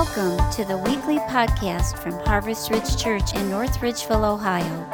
[0.00, 4.88] Welcome to the weekly podcast from Harvest Ridge Church in North Ridgeville, Ohio.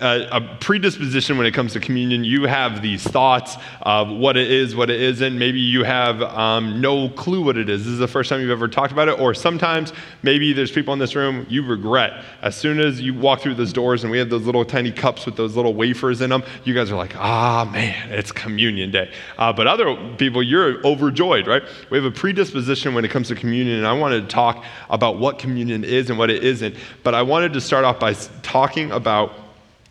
[0.03, 2.25] a, a, predisposition when it comes to communion.
[2.25, 5.38] You have these thoughts of what it is, what it isn't.
[5.38, 7.85] Maybe you have um, no clue what it is.
[7.85, 9.17] This is the first time you've ever talked about it.
[9.20, 12.26] Or sometimes maybe there's people in this room you regret.
[12.41, 15.26] As soon as you walk through those doors and we have those little tiny cups
[15.26, 19.10] with those little wafers in them, you guys are like, ah, man, it's communion day.
[19.38, 21.63] Uh, but other people, you're overjoyed, right?
[21.90, 23.77] We have a predisposition when it comes to communion.
[23.77, 26.76] And I wanted to talk about what communion is and what it isn't.
[27.04, 29.43] But I wanted to start off by talking about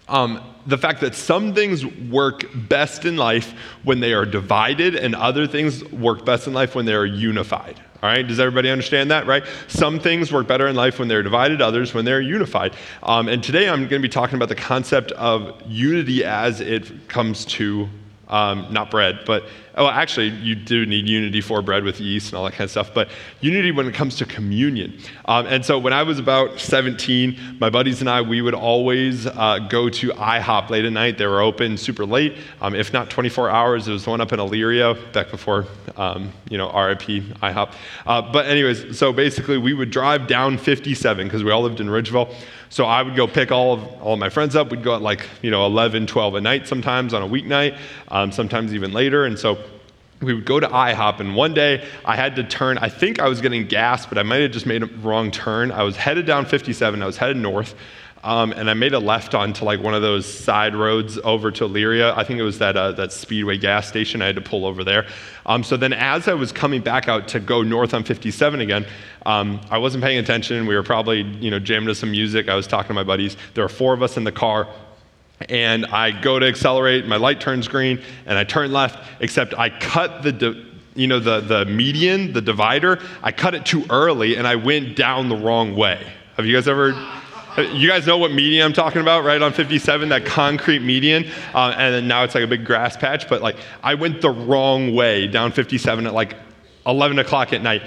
[0.08, 3.53] um, the fact that some things work best in life
[3.84, 7.81] when they are divided, and other things work best in life when they are unified.
[8.03, 9.44] All right, does everybody understand that, right?
[9.69, 12.75] Some things work better in life when they're divided, others when they're unified.
[13.00, 17.09] Um, and today I'm going to be talking about the concept of unity as it
[17.09, 17.89] comes to
[18.28, 19.45] um, not bread, but
[19.77, 22.70] oh, actually, you do need unity for bread with yeast and all that kind of
[22.70, 23.09] stuff, but
[23.41, 24.98] unity when it comes to communion.
[25.27, 29.27] Um, and so when I was about 17, my buddies and I, we would always
[29.27, 31.19] uh, go to IHOP late at night.
[31.19, 33.89] They were open super late, um, if not 24 hours.
[33.89, 37.73] It was one up in Elyria back before, um, you know, RIP IHOP.
[38.06, 41.89] Uh, but anyways, so basically we would drive down 57 because we all lived in
[41.89, 42.34] Ridgeville.
[42.73, 44.70] So I would go pick all of, all of my friends up.
[44.70, 47.77] We'd go at like, you know, 11, 12 at night sometimes on a weeknight,
[48.09, 49.27] um, sometimes even later.
[49.27, 49.59] And so
[50.23, 52.78] we would go to IHOP, and one day I had to turn.
[52.78, 55.71] I think I was getting gas, but I might have just made a wrong turn.
[55.71, 57.75] I was headed down 57, I was headed north,
[58.25, 61.69] um, and I made a left onto like one of those side roads over to
[61.69, 62.16] Elyria.
[62.16, 64.22] I think it was that, uh, that Speedway gas station.
[64.22, 65.06] I had to pull over there.
[65.44, 68.87] Um, so then, as I was coming back out to go north on 57 again,
[69.27, 70.66] um, I wasn't paying attention.
[70.66, 72.49] We were probably you know jamming to some music.
[72.49, 73.37] I was talking to my buddies.
[73.55, 74.69] There were four of us in the car
[75.49, 79.71] and I go to accelerate, my light turns green, and I turn left, except I
[79.71, 84.37] cut the, di- you know, the, the median, the divider, I cut it too early
[84.37, 86.06] and I went down the wrong way.
[86.37, 86.93] Have you guys ever,
[87.58, 89.40] you guys know what median I'm talking about, right?
[89.40, 93.28] On 57, that concrete median, uh, and then now it's like a big grass patch,
[93.28, 96.34] but like I went the wrong way down 57 at like
[96.86, 97.82] 11 o'clock at night.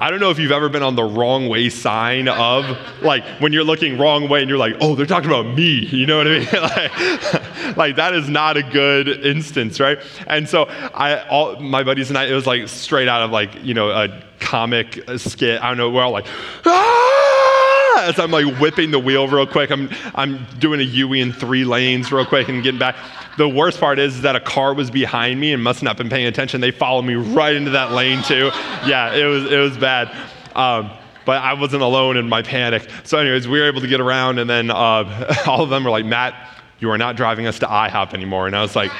[0.00, 3.52] I don't know if you've ever been on the wrong way sign of, like, when
[3.52, 5.86] you're looking wrong way and you're like, oh, they're talking about me.
[5.86, 6.48] You know what I mean?
[6.52, 9.98] like, like, that is not a good instance, right?
[10.28, 13.64] And so I, all my buddies and I, it was like straight out of like,
[13.64, 15.60] you know, a comic skit.
[15.60, 16.26] I don't know, we're all like,
[16.64, 17.17] ah!
[18.08, 19.70] As I'm like whipping the wheel real quick.
[19.70, 22.96] I'm, I'm doing a U in three lanes real quick and getting back.
[23.38, 26.08] The worst part is, that a car was behind me and must not have been
[26.08, 26.60] paying attention.
[26.60, 28.50] They followed me right into that lane too.
[28.86, 30.14] Yeah, it was, it was bad.
[30.54, 30.90] Um,
[31.24, 32.88] but I wasn't alone in my panic.
[33.02, 35.90] So, anyways, we were able to get around, and then uh, all of them were
[35.90, 36.34] like, Matt,
[36.78, 38.46] you are not driving us to IHOP anymore.
[38.46, 38.92] And I was like,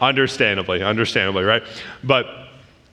[0.00, 1.62] understandably, understandably, right?
[2.02, 2.26] But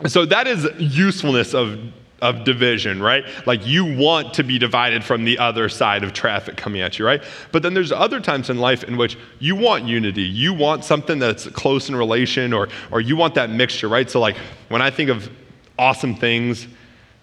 [0.05, 1.79] so that is usefulness of
[2.23, 3.25] of division, right?
[3.45, 7.06] Like you want to be divided from the other side of traffic coming at you,
[7.06, 7.22] right?
[7.51, 10.22] But then there's other times in life in which you want unity.
[10.23, 14.09] You want something that's close in relation or or you want that mixture, right?
[14.09, 14.38] So like
[14.69, 15.29] when I think of
[15.78, 16.66] awesome things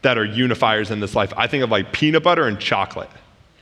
[0.03, 3.11] that are unifiers in this life, I think of like peanut butter and chocolate,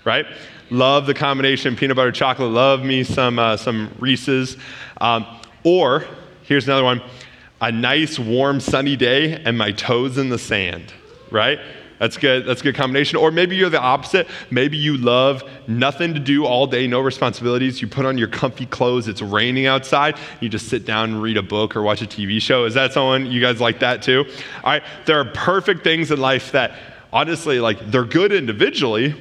[0.05, 0.27] right?
[0.71, 2.51] Love the combination peanut butter chocolate.
[2.51, 4.57] Love me some uh, some Reese's.
[5.01, 5.25] Um,
[5.63, 6.05] or
[6.43, 7.01] here's another one:
[7.61, 10.93] a nice warm sunny day and my toes in the sand
[11.31, 11.59] right?
[11.99, 12.47] That's good.
[12.47, 13.17] That's a good combination.
[13.17, 14.29] Or maybe you're the opposite.
[14.51, 17.83] Maybe you love nothing to do all day, no responsibilities.
[17.83, 19.09] You put on your comfy clothes.
[19.09, 20.17] It's raining outside.
[20.41, 22.65] You just sit down and read a book or watch a TV show.
[22.67, 24.25] Is that someone you guys like that too?
[24.63, 24.83] All right.
[25.07, 26.79] There are perfect things in life that
[27.13, 29.15] honestly, like they're good individually,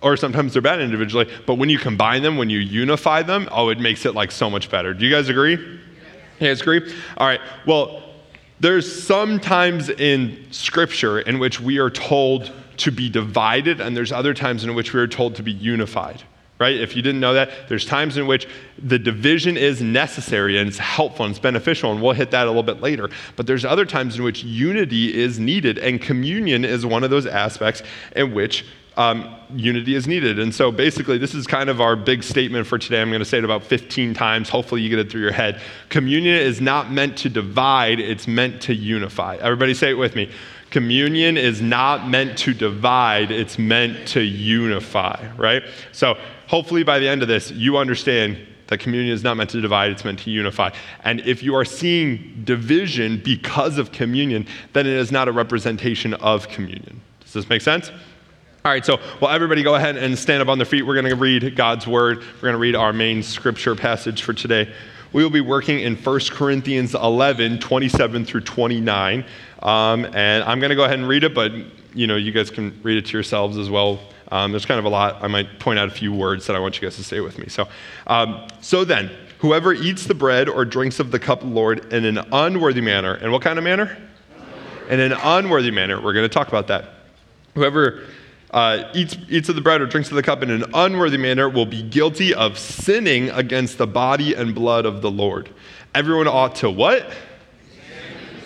[0.00, 1.30] or sometimes they're bad individually.
[1.46, 4.50] But when you combine them, when you unify them, oh, it makes it like so
[4.50, 4.92] much better.
[4.92, 5.52] Do you guys agree?
[5.52, 6.92] You guys agree?
[7.16, 7.40] All right.
[7.64, 8.03] Well,
[8.64, 14.10] there's some times in Scripture in which we are told to be divided, and there's
[14.10, 16.22] other times in which we are told to be unified.
[16.58, 16.76] Right?
[16.76, 20.78] If you didn't know that, there's times in which the division is necessary and it's
[20.78, 23.10] helpful and it's beneficial, and we'll hit that a little bit later.
[23.36, 27.26] But there's other times in which unity is needed, and communion is one of those
[27.26, 27.82] aspects
[28.16, 28.64] in which
[28.96, 30.38] um, unity is needed.
[30.38, 33.00] And so basically, this is kind of our big statement for today.
[33.00, 34.48] I'm going to say it about 15 times.
[34.48, 35.60] Hopefully, you get it through your head.
[35.88, 39.36] Communion is not meant to divide, it's meant to unify.
[39.40, 40.30] Everybody say it with me.
[40.70, 45.62] Communion is not meant to divide, it's meant to unify, right?
[45.92, 46.18] So,
[46.48, 48.38] hopefully, by the end of this, you understand
[48.68, 50.70] that communion is not meant to divide, it's meant to unify.
[51.04, 56.14] And if you are seeing division because of communion, then it is not a representation
[56.14, 57.00] of communion.
[57.20, 57.92] Does this make sense?
[58.66, 60.86] All right, so well, everybody go ahead and stand up on their feet.
[60.86, 62.20] We're going to read God's word.
[62.20, 64.72] We're going to read our main scripture passage for today.
[65.12, 69.26] We will be working in 1 Corinthians 11, 27 through 29.
[69.58, 71.52] Um, and I'm going to go ahead and read it, but
[71.92, 74.00] you know, you guys can read it to yourselves as well.
[74.32, 75.22] Um, there's kind of a lot.
[75.22, 77.38] I might point out a few words that I want you guys to say with
[77.38, 77.48] me.
[77.48, 77.68] So,
[78.06, 81.92] um, so then, whoever eats the bread or drinks of the cup of the Lord
[81.92, 83.94] in an unworthy manner, and what kind of manner?
[84.88, 86.00] In an unworthy manner.
[86.00, 86.94] We're going to talk about that.
[87.54, 88.04] Whoever
[88.54, 91.48] uh, eats, eats of the bread or drinks of the cup in an unworthy manner
[91.48, 95.50] will be guilty of sinning against the body and blood of the Lord.
[95.92, 97.02] Everyone ought to what?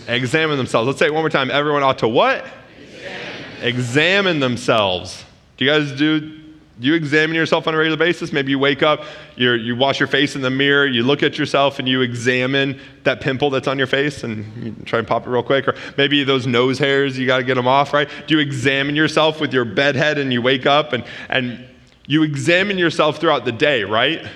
[0.07, 0.87] Examine, Examine themselves.
[0.87, 1.51] Let's say it one more time.
[1.51, 2.47] Everyone ought to what?
[2.81, 5.25] Examine, Examine themselves.
[5.59, 6.38] Do you guys do do
[6.81, 8.33] you examine yourself on a regular basis?
[8.33, 9.05] Maybe you wake up,
[9.37, 12.81] you you wash your face in the mirror, you look at yourself and you examine
[13.03, 15.67] that pimple that's on your face and you try and pop it real quick.
[15.67, 18.09] Or maybe those nose hairs, you got to get them off, right?
[18.27, 21.65] Do you examine yourself with your bed head and you wake up and, and
[22.07, 24.27] you examine yourself throughout the day, right?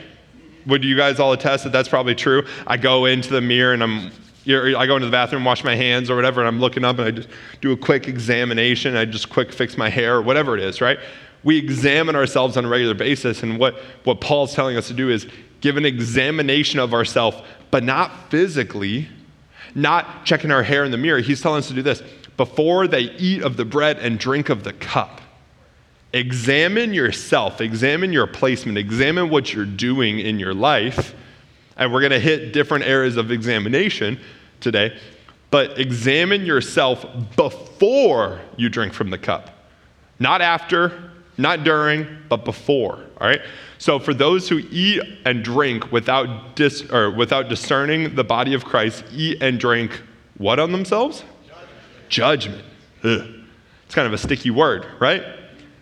[0.66, 2.44] Would you guys all attest that that's probably true?
[2.66, 4.10] I go into the mirror and I'm
[4.44, 7.06] I go into the bathroom, wash my hands or whatever, and I'm looking up and
[7.06, 7.28] I just
[7.60, 8.96] do a quick examination.
[8.96, 10.98] I just quick fix my hair or whatever it is, right?
[11.44, 13.42] We examine ourselves on a regular basis.
[13.42, 15.26] And what, what Paul's telling us to do is
[15.60, 17.36] give an examination of ourselves,
[17.70, 19.08] but not physically,
[19.74, 21.20] not checking our hair in the mirror.
[21.20, 22.02] He's telling us to do this
[22.36, 25.20] before they eat of the bread and drink of the cup.
[26.12, 31.14] Examine yourself, examine your placement, examine what you're doing in your life.
[31.76, 34.20] And we're going to hit different areas of examination
[34.60, 34.98] today.
[35.50, 37.06] But examine yourself
[37.36, 39.50] before you drink from the cup,
[40.18, 43.04] not after, not during, but before.
[43.20, 43.40] All right?
[43.78, 48.64] So for those who eat and drink without, dis, or without discerning the body of
[48.64, 50.02] Christ, eat and drink
[50.38, 51.24] what on themselves?
[52.08, 52.64] Judgment.
[53.02, 53.44] Judgment.
[53.86, 55.22] It's kind of a sticky word, right?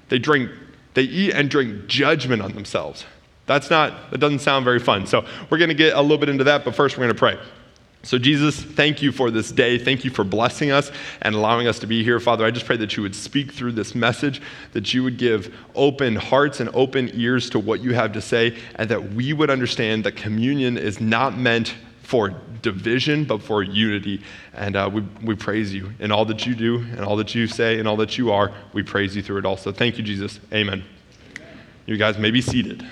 [0.09, 0.51] They drink,
[0.95, 3.05] they eat and drink judgment on themselves.
[3.47, 5.07] That's not, that doesn't sound very fun.
[5.07, 7.19] So we're going to get a little bit into that, but first we're going to
[7.19, 7.39] pray.
[8.03, 9.77] So, Jesus, thank you for this day.
[9.77, 12.19] Thank you for blessing us and allowing us to be here.
[12.19, 14.41] Father, I just pray that you would speak through this message,
[14.73, 18.57] that you would give open hearts and open ears to what you have to say,
[18.77, 24.23] and that we would understand that communion is not meant for division, but for unity.
[24.55, 27.47] And uh, we, we praise you in all that you do, and all that you
[27.47, 28.51] say, and all that you are.
[28.73, 29.59] We praise you through it all.
[29.59, 30.41] So, Thank you, Jesus.
[30.55, 30.85] Amen.
[31.85, 32.89] You guys may be seated.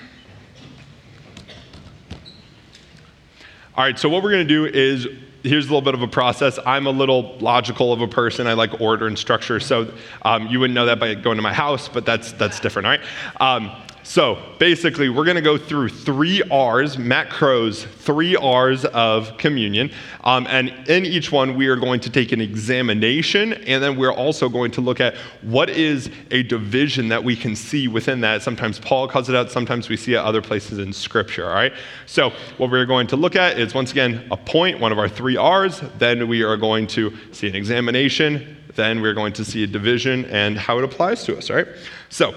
[3.79, 5.07] All right, so what we're going to do is
[5.41, 6.59] here's a little bit of a process.
[6.65, 8.45] I'm a little logical of a person.
[8.45, 9.61] I like order and structure.
[9.61, 9.93] So
[10.23, 12.87] um, you wouldn't know that by going to my house, but that's that's different.
[12.87, 13.01] All right.
[13.39, 13.71] Um,
[14.09, 19.91] so basically, we're going to go through three R's, Matt Crow's three R's of communion.
[20.23, 24.11] Um, and in each one, we are going to take an examination, and then we're
[24.11, 25.13] also going to look at
[25.43, 28.41] what is a division that we can see within that.
[28.41, 31.73] Sometimes Paul calls it out, sometimes we see it other places in Scripture, all right?
[32.07, 35.07] So what we're going to look at is, once again, a point, one of our
[35.07, 35.83] three R's.
[35.99, 38.57] Then we are going to see an examination.
[38.73, 41.67] Then we're going to see a division and how it applies to us, all right?
[42.09, 42.33] So,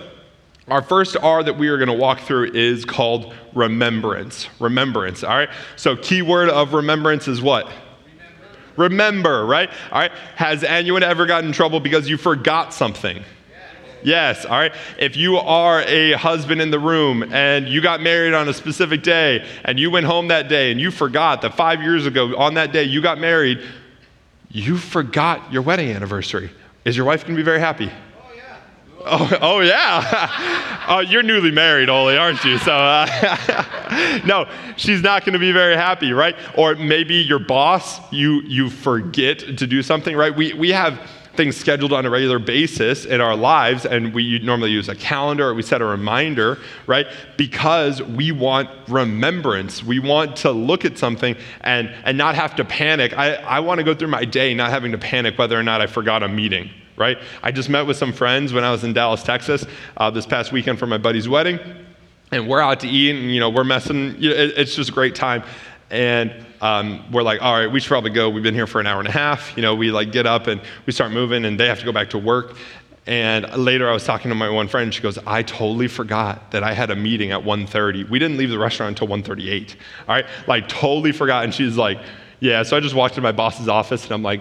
[0.68, 4.48] our first R that we are going to walk through is called remembrance.
[4.60, 5.50] Remembrance, all right?
[5.76, 7.66] So, key word of remembrance is what?
[8.76, 9.70] Remember, Remember right?
[9.90, 10.12] All right.
[10.36, 13.24] Has anyone ever gotten in trouble because you forgot something?
[14.04, 14.74] Yes, all right.
[14.98, 19.02] If you are a husband in the room and you got married on a specific
[19.02, 22.54] day and you went home that day and you forgot that five years ago on
[22.54, 23.60] that day you got married,
[24.50, 26.50] you forgot your wedding anniversary.
[26.84, 27.90] Is your wife going to be very happy?
[29.04, 30.84] Oh, oh yeah.
[30.88, 32.58] oh, you're newly married, Oli, aren't you?
[32.58, 36.36] So, uh, no, she's not going to be very happy, right?
[36.56, 40.34] Or maybe your boss, you you forget to do something, right?
[40.34, 44.70] We we have things scheduled on a regular basis in our lives, and we normally
[44.70, 47.06] use a calendar or we set a reminder, right?
[47.38, 49.82] Because we want remembrance.
[49.82, 53.16] We want to look at something and and not have to panic.
[53.16, 55.80] I I want to go through my day not having to panic whether or not
[55.80, 57.18] I forgot a meeting right?
[57.42, 59.64] I just met with some friends when I was in Dallas, Texas,
[59.96, 61.58] uh, this past weekend for my buddy's wedding,
[62.30, 64.16] and we're out to eat, and you know we're messing.
[64.20, 65.42] You know, it, it's just a great time,
[65.90, 68.30] and um, we're like, all right, we should probably go.
[68.30, 69.56] We've been here for an hour and a half.
[69.56, 71.92] You know, we like get up and we start moving, and they have to go
[71.92, 72.56] back to work.
[73.06, 76.62] And later I was talking to my one friend, she goes, I totally forgot that
[76.62, 78.08] I had a meeting at 1.30.
[78.08, 79.74] We didn't leave the restaurant until 1.38,
[80.08, 80.24] all right?
[80.46, 81.42] Like totally forgot.
[81.42, 81.98] And she's like,
[82.38, 84.40] yeah, so I just walked into my boss's office and I'm like,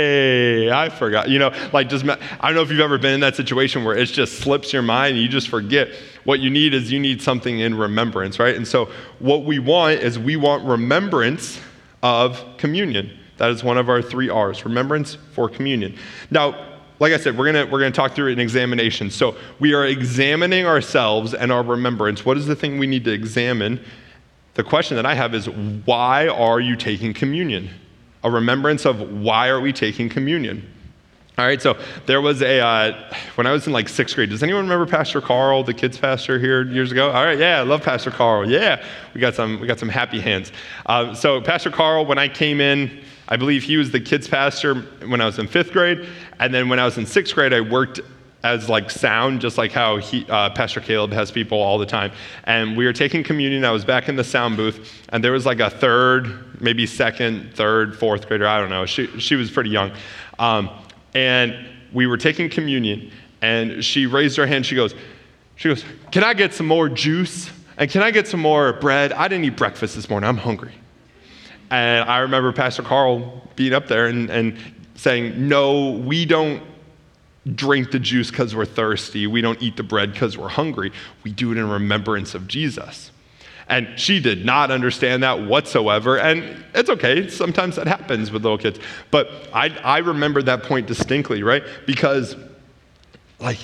[0.00, 1.28] hey, I forgot.
[1.28, 3.96] You know, like just, I don't know if you've ever been in that situation where
[3.96, 5.90] it just slips your mind and you just forget.
[6.24, 8.56] What you need is you need something in remembrance, right?
[8.56, 11.60] And so what we want is we want remembrance
[12.02, 13.16] of communion.
[13.36, 15.96] That is one of our three R's remembrance for communion.
[16.30, 19.10] Now, like I said, we're gonna, we're gonna talk through an examination.
[19.10, 22.24] So we are examining ourselves and our remembrance.
[22.24, 23.82] What is the thing we need to examine?
[24.54, 27.70] The question that I have is why are you taking communion?
[28.22, 30.68] A remembrance of why are we taking communion?
[31.38, 34.42] All right, so there was a, uh, when I was in like sixth grade, does
[34.42, 37.10] anyone remember Pastor Carl, the kids pastor here years ago?
[37.10, 38.50] All right, yeah, I love Pastor Carl.
[38.50, 38.84] Yeah,
[39.14, 40.52] we got some, we got some happy hands.
[40.84, 44.74] Uh, so Pastor Carl, when I came in, I believe he was the kids pastor
[45.06, 46.06] when I was in fifth grade.
[46.40, 48.00] And then when I was in sixth grade, I worked
[48.42, 52.10] as like sound, just like how he, uh, Pastor Caleb has people all the time.
[52.44, 53.64] And we were taking communion.
[53.64, 57.54] I was back in the sound booth, and there was like a third, maybe second,
[57.54, 58.46] third, fourth grader.
[58.46, 58.86] I don't know.
[58.86, 59.92] She, she was pretty young.
[60.38, 60.70] Um,
[61.14, 61.54] and
[61.92, 63.10] we were taking communion,
[63.42, 64.64] and she raised her hand.
[64.64, 64.94] She goes,
[65.56, 67.50] she goes, Can I get some more juice?
[67.76, 69.12] And can I get some more bread?
[69.12, 70.28] I didn't eat breakfast this morning.
[70.28, 70.74] I'm hungry.
[71.70, 74.58] And I remember Pastor Carl being up there and, and
[74.94, 76.62] saying, No, we don't
[77.54, 79.26] drink the juice because we're thirsty.
[79.26, 80.92] We don't eat the bread because we're hungry.
[81.24, 83.10] We do it in remembrance of Jesus.
[83.68, 86.18] And she did not understand that whatsoever.
[86.18, 87.28] And it's okay.
[87.28, 88.80] Sometimes that happens with little kids.
[89.10, 91.62] But I, I remember that point distinctly, right?
[91.86, 92.34] Because,
[93.38, 93.58] like,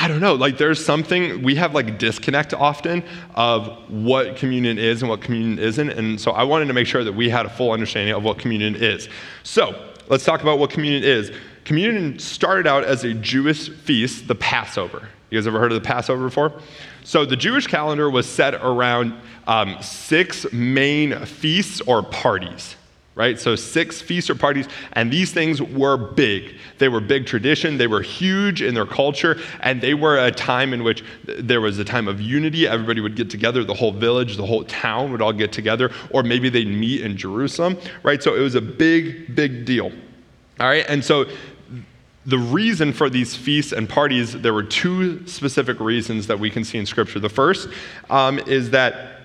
[0.00, 3.02] I don't know, like there's something, we have like disconnect often
[3.34, 5.90] of what communion is and what communion isn't.
[5.90, 8.38] And so I wanted to make sure that we had a full understanding of what
[8.38, 9.08] communion is.
[9.42, 11.32] So let's talk about what communion is.
[11.68, 15.06] Communion started out as a Jewish feast, the Passover.
[15.28, 16.50] You guys ever heard of the Passover before?
[17.04, 19.12] So the Jewish calendar was set around
[19.46, 22.74] um, six main feasts or parties
[23.14, 23.40] right?
[23.40, 26.54] So six feasts or parties, and these things were big.
[26.78, 30.72] They were big tradition, they were huge in their culture, and they were a time
[30.72, 32.68] in which there was a time of unity.
[32.68, 36.22] Everybody would get together, the whole village, the whole town would all get together, or
[36.22, 38.22] maybe they'd meet in Jerusalem, right?
[38.22, 39.90] So it was a big, big deal.
[40.60, 41.26] All right, and so
[42.28, 46.62] the reason for these feasts and parties, there were two specific reasons that we can
[46.62, 47.18] see in Scripture.
[47.18, 47.70] The first
[48.10, 49.20] um, is that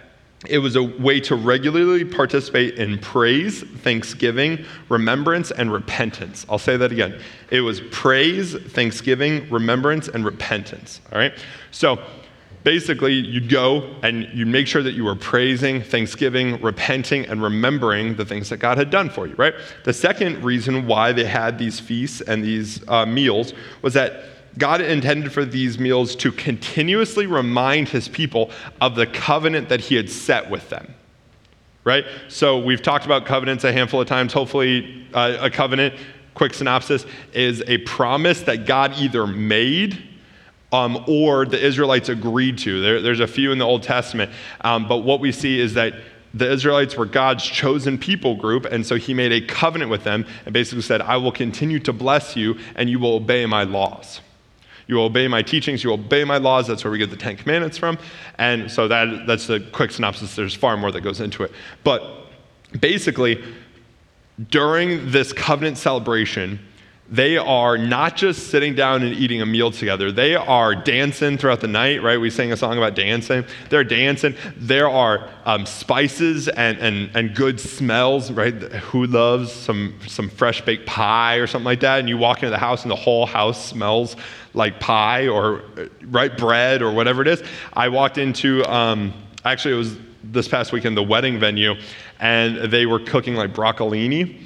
[0.47, 6.45] it was a way to regularly participate in praise, thanksgiving, remembrance, and repentance.
[6.49, 7.19] I'll say that again.
[7.49, 11.01] It was praise, thanksgiving, remembrance, and repentance.
[11.11, 11.33] All right?
[11.71, 12.01] So,
[12.63, 18.15] basically, you'd go and you'd make sure that you were praising, thanksgiving, repenting, and remembering
[18.15, 19.53] the things that God had done for you, right?
[19.83, 24.23] The second reason why they had these feasts and these uh, meals was that
[24.57, 28.51] God intended for these meals to continuously remind his people
[28.81, 30.93] of the covenant that he had set with them.
[31.83, 32.05] Right?
[32.29, 34.31] So we've talked about covenants a handful of times.
[34.31, 35.95] Hopefully, uh, a covenant,
[36.33, 40.01] quick synopsis, is a promise that God either made
[40.73, 42.81] um, or the Israelites agreed to.
[42.81, 45.93] There, there's a few in the Old Testament, um, but what we see is that
[46.33, 50.25] the Israelites were God's chosen people group, and so he made a covenant with them
[50.45, 54.19] and basically said, I will continue to bless you, and you will obey my laws.
[54.87, 56.67] You will obey my teachings, you will obey my laws.
[56.67, 57.99] That's where we get the Ten Commandments from.
[58.39, 60.35] And so that, that's the quick synopsis.
[60.35, 61.51] There's far more that goes into it.
[61.83, 62.03] But
[62.79, 63.43] basically,
[64.49, 66.59] during this covenant celebration,
[67.09, 70.11] they are not just sitting down and eating a meal together.
[70.11, 72.17] They are dancing throughout the night, right?
[72.17, 73.43] We sang a song about dancing.
[73.69, 74.35] They're dancing.
[74.55, 78.53] There are um, spices and, and, and good smells, right?
[78.53, 81.99] Who loves some, some fresh baked pie or something like that?
[81.99, 84.15] And you walk into the house and the whole house smells
[84.53, 85.61] like pie or
[86.05, 87.43] right bread or whatever it is.
[87.73, 91.75] I walked into, um, actually, it was this past weekend, the wedding venue,
[92.19, 94.39] and they were cooking like broccolini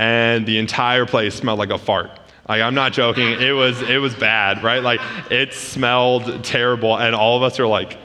[0.00, 2.10] and the entire place smelled like a fart.
[2.48, 3.32] Like I'm not joking.
[3.38, 4.82] It was it was bad, right?
[4.82, 7.98] Like it smelled terrible, and all of us are like,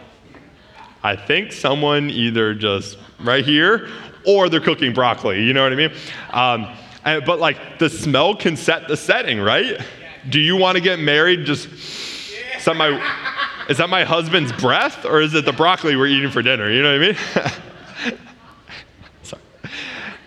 [1.03, 3.87] I think someone either just right here
[4.27, 5.41] or they're cooking broccoli.
[5.43, 5.91] You know what I mean?
[6.31, 6.67] Um,
[7.05, 9.79] and, but like the smell can set the setting, right?
[10.27, 11.45] Do you want to get married?
[11.45, 16.07] Just is that my is that my husband's breath or is it the broccoli we're
[16.07, 16.69] eating for dinner?
[16.69, 18.19] You know what I mean?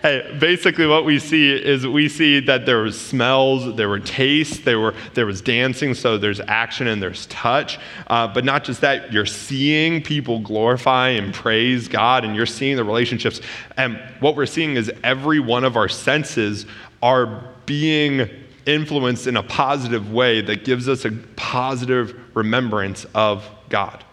[0.01, 4.61] Hey, basically, what we see is we see that there was smells, there were tastes,
[4.61, 7.81] there, were, there was dancing, so there's action and there's touch.
[8.07, 12.77] Uh, but not just that, you're seeing people glorify and praise God, and you're seeing
[12.77, 13.41] the relationships.
[13.77, 16.65] And what we're seeing is every one of our senses
[17.03, 18.29] are being
[18.67, 24.05] influenced in a positive way that gives us a positive remembrance of God.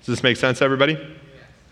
[0.00, 0.98] Does this make sense, everybody?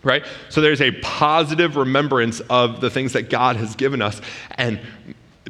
[0.02, 0.24] Right?
[0.48, 4.20] So there's a positive remembrance of the things that God has given us,
[4.52, 4.80] and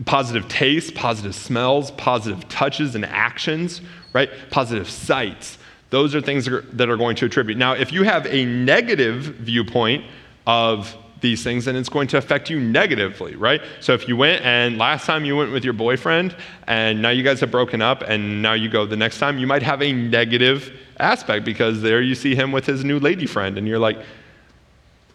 [0.06, 3.80] positive tastes, positive smells, positive touches and actions,
[4.12, 4.30] right?
[4.50, 5.58] Positive sights.
[5.90, 7.58] Those are things that are going to attribute.
[7.58, 10.04] Now, if you have a negative viewpoint
[10.46, 13.60] of these things, then it's going to affect you negatively, right?
[13.80, 16.34] So if you went and last time you went with your boyfriend
[16.66, 19.46] and now you guys have broken up and now you go the next time, you
[19.46, 23.58] might have a negative aspect because there you see him with his new lady friend
[23.58, 23.98] and you're like,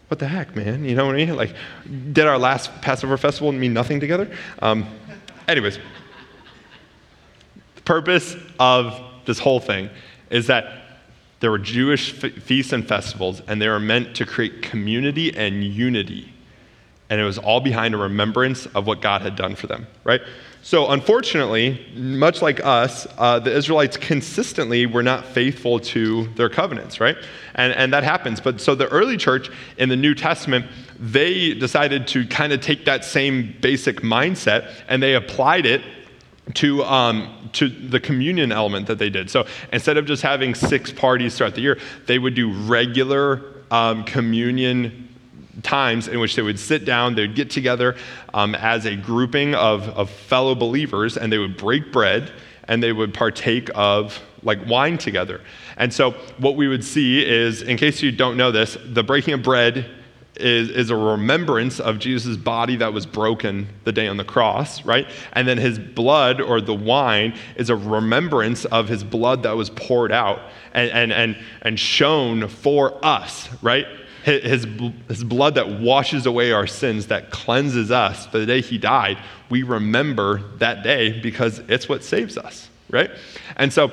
[0.08, 0.84] what the heck, man?
[0.84, 1.36] You know what I mean?
[1.36, 1.54] Like,
[2.12, 4.30] did our last Passover festival mean nothing together?
[4.60, 4.86] Um,
[5.48, 5.78] anyways,
[7.74, 9.90] the purpose of this whole thing
[10.30, 10.82] is that
[11.40, 16.32] there were Jewish feasts and festivals, and they were meant to create community and unity.
[17.10, 20.20] And it was all behind a remembrance of what God had done for them, right?
[20.66, 26.98] So, unfortunately, much like us, uh, the Israelites consistently were not faithful to their covenants,
[26.98, 27.16] right?
[27.54, 28.40] And, and that happens.
[28.40, 30.66] But so the early church in the New Testament,
[30.98, 35.82] they decided to kind of take that same basic mindset and they applied it
[36.54, 39.30] to, um, to the communion element that they did.
[39.30, 44.02] So instead of just having six parties throughout the year, they would do regular um,
[44.02, 45.06] communion
[45.62, 47.96] times in which they would sit down, they would get together
[48.34, 52.32] um, as a grouping of, of fellow believers, and they would break bread
[52.68, 55.40] and they would partake of like wine together.
[55.76, 59.34] And so, what we would see is, in case you don't know this, the breaking
[59.34, 59.88] of bread
[60.36, 64.84] is, is a remembrance of Jesus' body that was broken the day on the cross,
[64.84, 65.06] right?
[65.32, 69.70] And then his blood or the wine is a remembrance of his blood that was
[69.70, 70.40] poured out
[70.74, 73.86] and, and, and, and shown for us, right?
[74.26, 74.66] His,
[75.06, 78.26] his blood that washes away our sins, that cleanses us.
[78.26, 79.18] For the day he died,
[79.50, 83.08] we remember that day because it's what saves us, right?
[83.56, 83.92] And so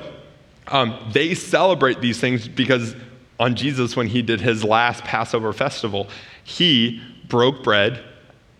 [0.66, 2.96] um, they celebrate these things because
[3.38, 6.08] on Jesus, when he did his last Passover festival,
[6.42, 8.02] he broke bread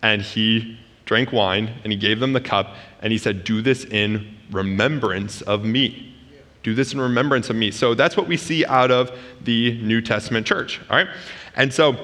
[0.01, 3.85] and he drank wine and he gave them the cup and he said, Do this
[3.85, 6.15] in remembrance of me.
[6.63, 7.71] Do this in remembrance of me.
[7.71, 9.11] So that's what we see out of
[9.43, 11.09] the New Testament church, all right?
[11.57, 11.97] And so,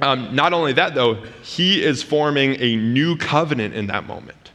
[0.00, 4.50] um, not only that, though, he is forming a new covenant in that moment.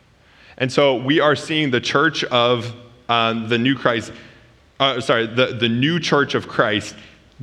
[0.57, 2.73] And so we are seeing the church of
[3.07, 4.11] uh, the new Christ,
[4.79, 6.95] uh, sorry, the, the new church of Christ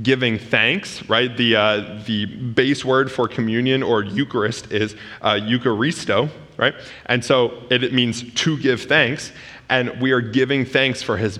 [0.02, 1.34] giving thanks, right?
[1.36, 6.74] The, uh, the base word for communion or Eucharist is uh, Eucharisto, right?
[7.06, 9.30] And so it, it, means to give thanks.
[9.68, 11.38] And we are giving thanks for his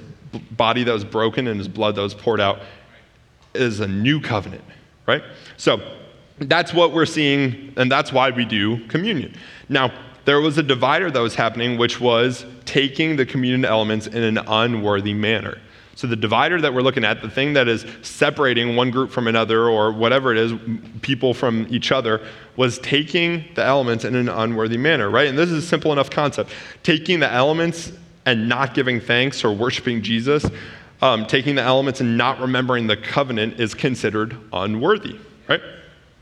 [0.53, 2.61] body that was broken and his blood that was poured out
[3.55, 4.65] is a new covenant,
[5.07, 5.23] right?
[5.57, 5.81] So
[6.39, 9.35] that's what we're seeing, and that's why we do communion.
[9.69, 9.93] Now,
[10.25, 14.39] there was a divider that was happening, which was taking the communion elements in an
[14.39, 15.59] unworthy manner.
[15.97, 19.29] So, the divider that we're looking at, the thing that is separating one group from
[19.29, 20.53] another or whatever it is,
[21.03, 22.21] people from each other,
[22.57, 25.29] was taking the elements in an unworthy manner, right?
[25.29, 26.51] And this is a simple enough concept.
[26.83, 27.93] Taking the elements
[28.27, 30.45] and not giving thanks or worshiping Jesus,
[31.05, 35.61] um, taking the elements and not remembering the covenant is considered unworthy, right?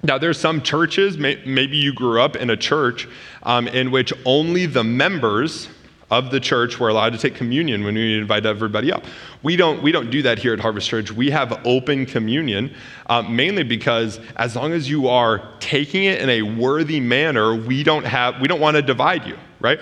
[0.03, 3.07] Now, there's some churches, may, maybe you grew up in a church
[3.45, 5.69] um, in which only the members
[6.11, 9.05] of the church were allowed to take communion when we invite everybody up.
[9.45, 11.13] We don't, we don't do that here at Harvest Church.
[11.13, 12.75] We have open communion,
[13.07, 17.85] uh, mainly because as long as you are taking it in a worthy manner, we
[17.85, 19.79] don't, have, we don't want to divide you, right?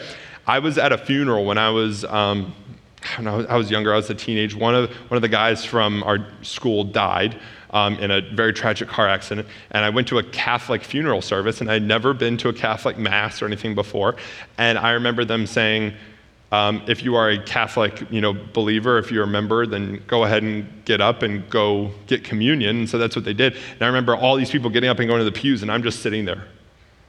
[0.47, 2.55] I was at a funeral when I was, um,
[3.19, 4.55] I was younger, I was a teenage.
[4.55, 7.39] One of, one of the guys from our school died.
[7.73, 9.47] Um, in a very tragic car accident.
[9.71, 12.99] And I went to a Catholic funeral service, and I'd never been to a Catholic
[12.99, 14.17] mass or anything before.
[14.59, 15.95] And I remember them saying,
[16.51, 20.25] um, if you are a Catholic, you know, believer, if you're a member, then go
[20.25, 22.79] ahead and get up and go get communion.
[22.79, 23.53] And so that's what they did.
[23.55, 25.85] And I remember all these people getting up and going to the pews, and I'm
[25.85, 26.49] just sitting there.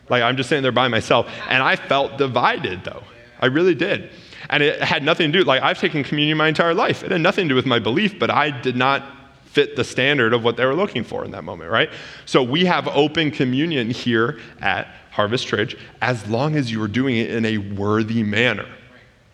[0.09, 1.27] Like, I'm just sitting there by myself.
[1.49, 3.01] And I felt divided, though.
[3.39, 4.11] I really did.
[4.49, 7.03] And it had nothing to do, like, I've taken communion my entire life.
[7.03, 9.03] It had nothing to do with my belief, but I did not
[9.45, 11.89] fit the standard of what they were looking for in that moment, right?
[12.25, 17.17] So we have open communion here at Harvest Church as long as you are doing
[17.17, 18.67] it in a worthy manner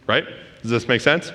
[0.07, 0.25] right?
[0.61, 1.31] Does this make sense?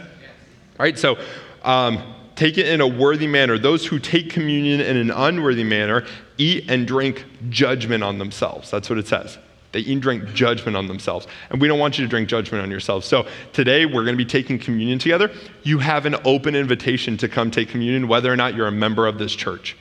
[0.79, 0.99] Right.
[0.99, 1.17] so
[1.63, 3.57] um, take it in a worthy manner.
[3.59, 6.05] Those who take communion in an unworthy manner
[6.39, 8.71] eat and drink judgment on themselves.
[8.71, 9.39] That's what it says.
[9.73, 11.27] They drink judgment on themselves.
[11.51, 13.07] And we don't want you to drink judgment on yourselves.
[13.07, 15.31] So today we're going to be taking communion together.
[15.63, 19.07] You have an open invitation to come take communion, whether or not you're a member
[19.07, 19.77] of this church.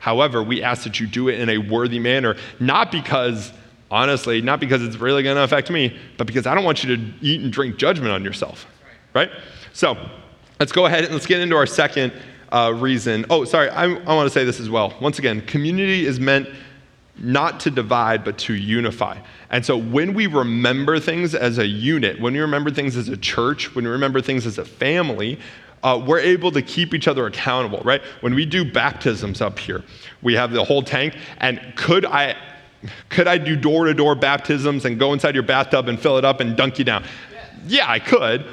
[0.00, 3.52] However, we ask that you do it in a worthy manner, not because
[3.90, 6.96] Honestly, not because it's really going to affect me, but because I don't want you
[6.96, 8.66] to eat and drink judgment on yourself.
[9.14, 9.30] Right?
[9.72, 9.96] So
[10.58, 12.12] let's go ahead and let's get into our second
[12.50, 13.24] uh, reason.
[13.30, 14.96] Oh, sorry, I, I want to say this as well.
[15.00, 16.48] Once again, community is meant
[17.18, 19.18] not to divide, but to unify.
[19.50, 23.16] And so when we remember things as a unit, when we remember things as a
[23.16, 25.38] church, when we remember things as a family,
[25.82, 28.02] uh, we're able to keep each other accountable, right?
[28.20, 29.82] When we do baptisms up here,
[30.22, 32.36] we have the whole tank, and could I
[33.08, 36.24] could I do door to door baptisms and go inside your bathtub and fill it
[36.24, 37.04] up and dunk you down?
[37.66, 38.46] Yeah, I could.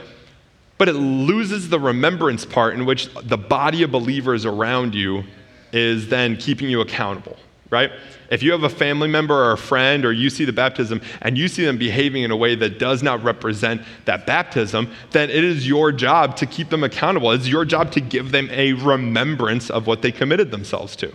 [0.78, 5.24] But it loses the remembrance part in which the body of believers around you
[5.72, 7.38] is then keeping you accountable,
[7.74, 7.92] right?
[8.30, 11.38] If you have a family member or a friend or you see the baptism and
[11.38, 15.44] you see them behaving in a way that does not represent that baptism, then it
[15.44, 17.32] is your job to keep them accountable.
[17.32, 21.14] It's your job to give them a remembrance of what they committed themselves to,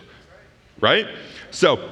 [0.80, 1.06] right?
[1.52, 1.90] So,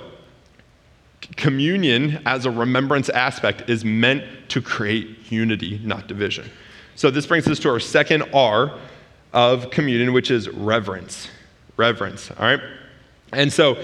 [1.36, 6.50] communion as a remembrance aspect is meant to create unity, not division.
[6.96, 8.76] So this brings us to our second R
[9.32, 11.28] of communion, which is reverence.
[11.76, 12.60] Reverence, all right?
[13.32, 13.76] And so,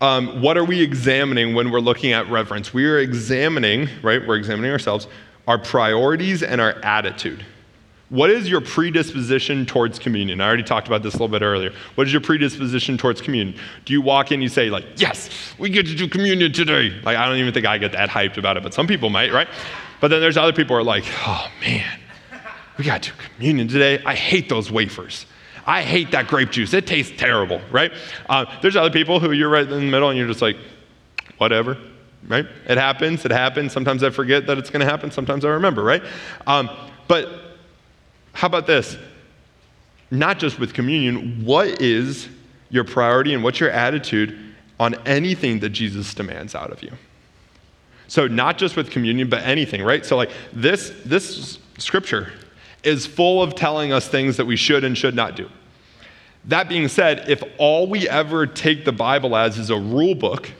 [0.00, 2.74] um, what are we examining when we're looking at reverence?
[2.74, 4.24] We are examining, right?
[4.26, 5.08] We're examining ourselves,
[5.48, 7.44] our priorities and our attitude.
[8.08, 10.40] What is your predisposition towards communion?
[10.40, 11.72] I already talked about this a little bit earlier.
[11.96, 13.58] What is your predisposition towards communion?
[13.84, 15.28] Do you walk in, you say, like, yes,
[15.58, 16.90] we get to do communion today?
[17.02, 19.32] Like, I don't even think I get that hyped about it, but some people might,
[19.32, 19.48] right?
[20.00, 21.98] But then there's other people who are like, oh man,
[22.78, 24.00] we got to do communion today.
[24.04, 25.26] I hate those wafers.
[25.66, 26.72] I hate that grape juice.
[26.72, 27.92] It tastes terrible, right?
[28.28, 30.56] Uh, there's other people who you're right in the middle and you're just like,
[31.38, 31.76] whatever,
[32.28, 32.46] right?
[32.68, 33.24] It happens.
[33.24, 33.72] It happens.
[33.72, 35.10] Sometimes I forget that it's going to happen.
[35.10, 36.02] Sometimes I remember, right?
[36.46, 36.70] Um,
[37.08, 37.28] but
[38.32, 38.96] how about this?
[40.10, 42.28] Not just with communion, what is
[42.70, 44.38] your priority and what's your attitude
[44.78, 46.92] on anything that Jesus demands out of you?
[48.08, 50.06] So not just with communion, but anything, right?
[50.06, 52.32] So like this this scripture
[52.86, 55.50] is full of telling us things that we should and should not do.
[56.44, 60.50] That being said, if all we ever take the Bible as is a rule book,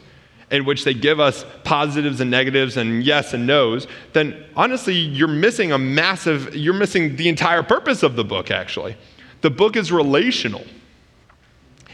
[0.51, 5.29] in which they give us positives and negatives and yes and no's, then honestly, you're
[5.29, 8.97] missing a massive, you're missing the entire purpose of the book, actually.
[9.41, 10.65] The book is relational.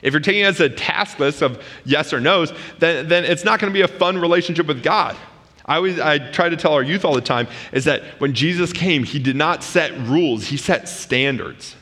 [0.03, 3.45] If you're taking it as a task list of yes or no's, then, then it's
[3.45, 5.17] not going to be a fun relationship with God.
[5.65, 8.73] I always I try to tell our youth all the time is that when Jesus
[8.73, 11.77] came, he did not set rules, he set standards.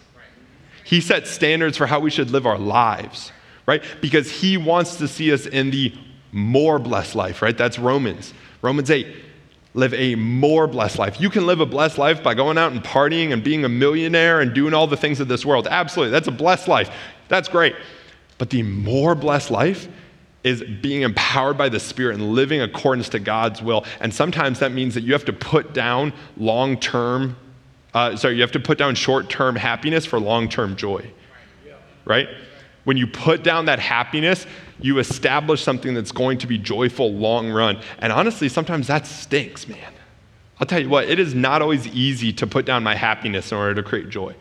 [0.85, 3.31] He set standards for how we should live our lives,
[3.65, 3.83] right?
[4.01, 5.95] Because he wants to see us in the
[6.33, 7.57] more blessed life, right?
[7.57, 8.35] That's Romans.
[8.61, 9.07] Romans 8.
[9.73, 11.21] Live a more blessed life.
[11.21, 14.41] You can live a blessed life by going out and partying and being a millionaire
[14.41, 15.69] and doing all the things of this world.
[15.71, 16.11] Absolutely.
[16.11, 16.91] That's a blessed life.
[17.29, 17.77] That's great.
[18.37, 19.87] But the more blessed life
[20.43, 23.85] is being empowered by the Spirit and living accordance to God's will.
[24.01, 27.37] And sometimes that means that you have to put down long term,
[27.93, 31.11] uh, sorry, you have to put down short term happiness for long term joy.
[32.05, 32.29] Right?
[32.85, 34.47] When you put down that happiness,
[34.81, 37.81] you establish something that's going to be joyful long run.
[37.99, 39.93] And honestly, sometimes that stinks, man.
[40.59, 43.59] I'll tell you what, it is not always easy to put down my happiness in
[43.59, 44.35] order to create joy.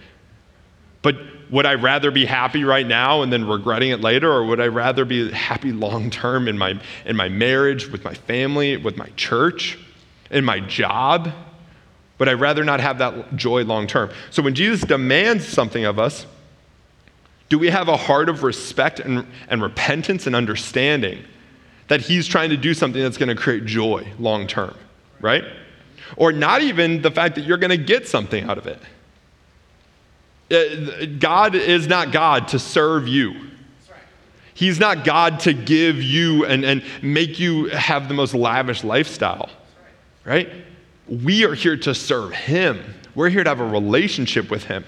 [1.01, 1.15] But
[1.49, 4.67] would I rather be happy right now and then regretting it later, or would I
[4.67, 9.09] rather be happy long term in my, in my marriage, with my family, with my
[9.15, 9.79] church,
[10.29, 11.31] in my job?
[12.19, 14.11] Would I rather not have that joy long term?
[14.29, 16.25] So when Jesus demands something of us,
[17.47, 21.23] do we have a heart of respect and, and repentance and understanding
[21.87, 24.75] that he's trying to do something that's going to create joy long term,
[25.19, 25.43] right?
[26.15, 28.79] Or not even the fact that you're going to get something out of it.
[30.51, 33.49] Uh, God is not God to serve you.
[34.53, 39.49] He's not God to give you and, and make you have the most lavish lifestyle,
[40.25, 40.49] right?
[41.07, 42.83] We are here to serve Him.
[43.15, 44.83] We're here to have a relationship with Him.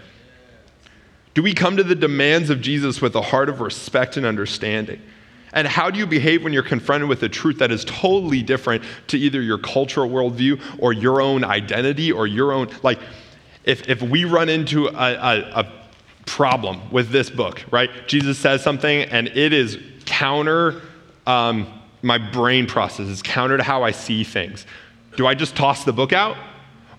[1.33, 5.01] Do we come to the demands of Jesus with a heart of respect and understanding?
[5.53, 8.83] And how do you behave when you're confronted with a truth that is totally different
[9.07, 12.99] to either your cultural worldview or your own identity or your own, like,
[13.63, 15.71] if, if we run into a, a, a
[16.25, 17.89] problem with this book, right?
[18.07, 20.81] Jesus says something and it is counter
[21.27, 24.65] um, my brain process, it's counter to how I see things.
[25.15, 26.37] Do I just toss the book out?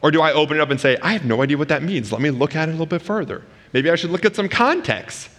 [0.03, 2.11] Or do I open it up and say, I have no idea what that means.
[2.13, 3.43] Let me look at it a little bit further.
[3.73, 5.31] Maybe I should look at some context.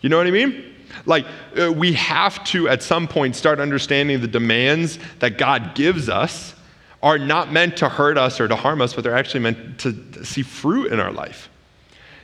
[0.00, 0.74] You know what I mean?
[1.06, 1.26] Like,
[1.58, 6.54] uh, we have to, at some point, start understanding the demands that God gives us
[7.02, 10.24] are not meant to hurt us or to harm us, but they're actually meant to
[10.24, 11.48] see fruit in our life.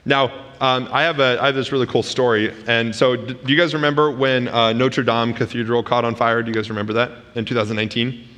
[0.05, 2.53] Now, um, I, have a, I have this really cool story.
[2.67, 6.43] And so, do you guys remember when uh, Notre Dame Cathedral caught on fire?
[6.43, 8.29] Do you guys remember that in 2019?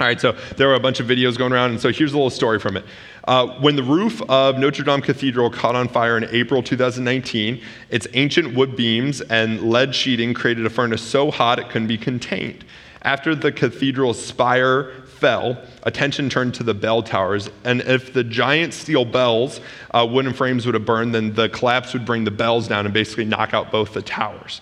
[0.00, 2.16] All right, so there were a bunch of videos going around, and so here's a
[2.16, 2.84] little story from it.
[3.26, 8.06] Uh, when the roof of Notre Dame Cathedral caught on fire in April 2019, its
[8.14, 12.64] ancient wood beams and lead sheeting created a furnace so hot it couldn't be contained.
[13.02, 18.72] After the cathedral's spire fell, attention turned to the bell towers, and if the giant
[18.72, 22.68] steel bells, uh, wooden frames would have burned, then the collapse would bring the bells
[22.68, 24.60] down and basically knock out both the towers,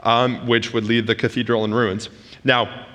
[0.00, 2.08] um, which would leave the cathedral in ruins.
[2.44, 2.86] Now,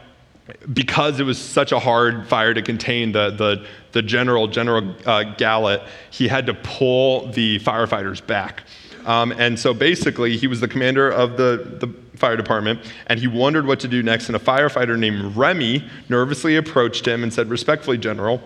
[0.74, 5.24] because it was such a hard fire to contain, the, the, the general, General uh,
[5.24, 8.64] Gallet, he had to pull the firefighters back.
[9.06, 11.88] Um, and so basically, he was the commander of the, the
[12.18, 14.28] fire department, and he wondered what to do next.
[14.28, 18.42] And a firefighter named Remy nervously approached him and said, Respectfully, General,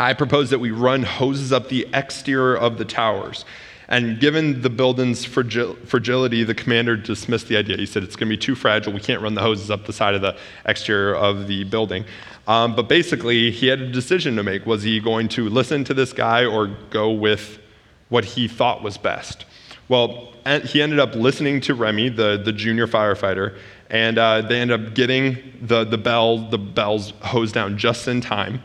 [0.00, 3.44] I propose that we run hoses up the exterior of the towers.
[3.88, 7.76] And given the building's fragil- fragility, the commander dismissed the idea.
[7.76, 8.92] He said, It's going to be too fragile.
[8.92, 12.06] We can't run the hoses up the side of the exterior of the building.
[12.48, 14.66] Um, but basically, he had a decision to make.
[14.66, 17.60] Was he going to listen to this guy or go with
[18.08, 19.44] what he thought was best?
[19.88, 20.32] Well,
[20.64, 23.58] he ended up listening to Remy, the, the junior firefighter,
[23.90, 28.20] and uh, they ended up getting the, the, bell, the bells hosed down just in
[28.20, 28.62] time.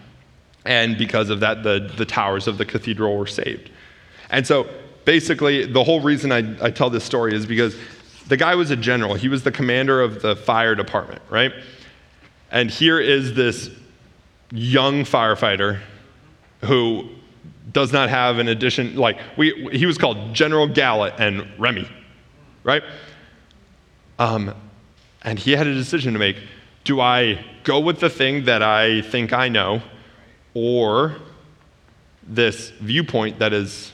[0.65, 3.69] And because of that, the, the towers of the cathedral were saved.
[4.29, 4.69] And so
[5.05, 7.77] basically, the whole reason I, I tell this story is because
[8.27, 9.13] the guy was a general.
[9.13, 11.53] He was the commander of the fire department, right?
[12.51, 13.69] And here is this
[14.51, 15.79] young firefighter
[16.63, 17.09] who
[17.71, 21.89] does not have an addition, like, we, he was called General Gallet and Remy,
[22.63, 22.83] right?
[24.19, 24.53] Um,
[25.23, 26.37] and he had a decision to make.
[26.83, 29.81] Do I go with the thing that I think I know,
[30.53, 31.17] or
[32.23, 33.91] this viewpoint that is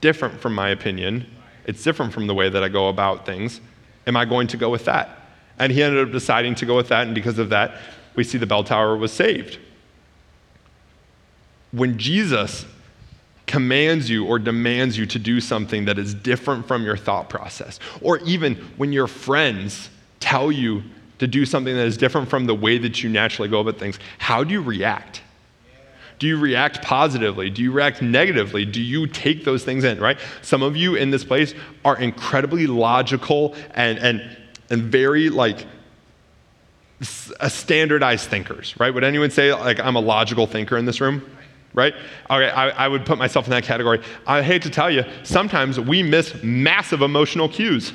[0.00, 1.26] different from my opinion?
[1.66, 3.60] It's different from the way that I go about things.
[4.06, 5.18] Am I going to go with that?
[5.58, 7.76] And he ended up deciding to go with that, and because of that,
[8.14, 9.58] we see the bell tower was saved.
[11.72, 12.64] When Jesus
[13.46, 17.78] commands you or demands you to do something that is different from your thought process.
[18.00, 20.82] Or even when your friends tell you
[21.18, 23.98] to do something that is different from the way that you naturally go about things,
[24.18, 25.22] how do you react?
[26.18, 27.50] Do you react positively?
[27.50, 28.64] Do you react negatively?
[28.64, 30.18] Do you take those things in, right?
[30.42, 31.54] Some of you in this place
[31.84, 34.36] are incredibly logical and, and,
[34.70, 35.66] and very like
[37.40, 38.94] uh, standardized thinkers, right?
[38.94, 41.28] Would anyone say like I'm a logical thinker in this room?
[41.74, 41.94] Right?
[42.30, 44.00] Okay, I, I, would put myself in that category.
[44.26, 47.92] I hate to tell you, sometimes we miss massive emotional cues,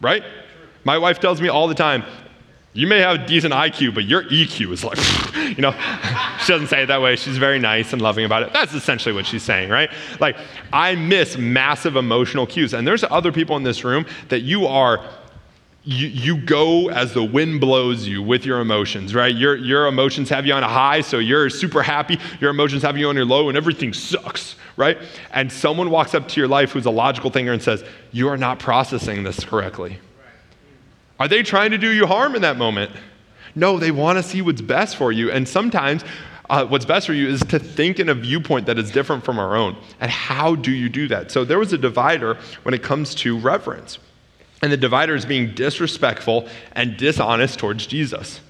[0.00, 0.22] right?
[0.84, 2.04] My wife tells me all the time,
[2.72, 4.98] you may have a decent IQ, but your EQ is like,
[5.56, 5.72] you know,
[6.40, 7.16] she doesn't say it that way.
[7.16, 8.52] She's very nice and loving about it.
[8.52, 9.90] That's essentially what she's saying, right?
[10.20, 10.36] Like,
[10.72, 12.72] I miss massive emotional cues.
[12.72, 15.04] And there's other people in this room that you are
[15.84, 19.34] you, you go as the wind blows you with your emotions, right?
[19.34, 22.18] Your, your emotions have you on a high, so you're super happy.
[22.38, 24.98] Your emotions have you on your low, and everything sucks, right?
[25.32, 28.36] And someone walks up to your life who's a logical thinker and says, You are
[28.36, 29.98] not processing this correctly.
[31.18, 32.92] Are they trying to do you harm in that moment?
[33.54, 35.30] No, they want to see what's best for you.
[35.30, 36.04] And sometimes
[36.50, 39.38] uh, what's best for you is to think in a viewpoint that is different from
[39.38, 39.76] our own.
[40.00, 41.30] And how do you do that?
[41.30, 43.98] So there was a divider when it comes to reverence.
[44.62, 48.40] And the divider is being disrespectful and dishonest towards Jesus.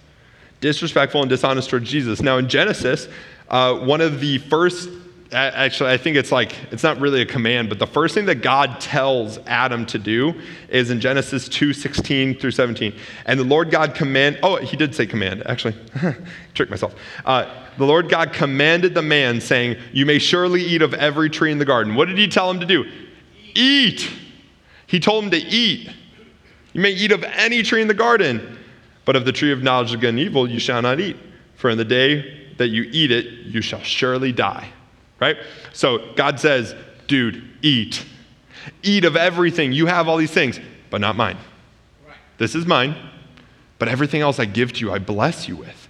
[0.61, 2.21] Disrespectful and dishonest towards Jesus.
[2.21, 3.09] Now, in Genesis,
[3.49, 4.89] uh, one of the first,
[5.33, 8.43] actually, I think it's like, it's not really a command, but the first thing that
[8.43, 10.35] God tells Adam to do
[10.69, 12.93] is in Genesis 2 16 through 17.
[13.27, 15.75] And the Lord God command, oh, he did say command, actually.
[16.55, 16.95] Tricked myself.
[17.25, 17.47] Uh,
[17.79, 21.59] the Lord God commanded the man, saying, You may surely eat of every tree in
[21.59, 21.95] the garden.
[21.95, 22.85] What did he tell him to do?
[23.55, 24.11] Eat.
[24.87, 25.89] He told him to eat.
[26.73, 28.59] You may eat of any tree in the garden,
[29.05, 31.17] but of the tree of knowledge of good and evil you shall not eat.
[31.57, 34.71] For in the day that you eat it, you shall surely die.
[35.19, 35.37] Right?
[35.73, 36.75] So God says,
[37.07, 38.05] dude, eat.
[38.83, 39.73] Eat of everything.
[39.73, 41.37] You have all these things, but not mine.
[42.39, 42.97] This is mine,
[43.79, 45.89] but everything else I give to you, I bless you with.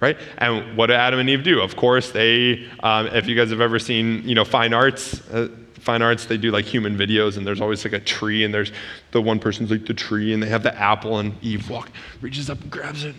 [0.00, 0.16] Right?
[0.38, 1.60] And what do Adam and Eve do?
[1.60, 5.48] Of course, they, um, if you guys have ever seen, you know, fine arts, uh,
[5.84, 8.72] fine arts, they do like human videos, and there's always like a tree, and there's
[9.12, 12.48] the one person's like the tree, and they have the apple, and Eve walk, reaches
[12.50, 13.14] up and grabs it.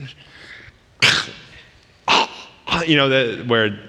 [2.07, 3.79] And, you know, the, where,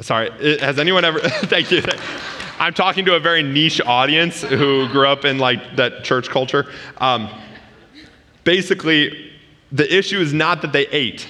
[0.00, 1.82] sorry, has anyone ever, thank you.
[2.60, 6.70] I'm talking to a very niche audience who grew up in like that church culture.
[6.98, 7.28] Um,
[8.44, 9.32] basically,
[9.72, 11.26] the issue is not that they ate,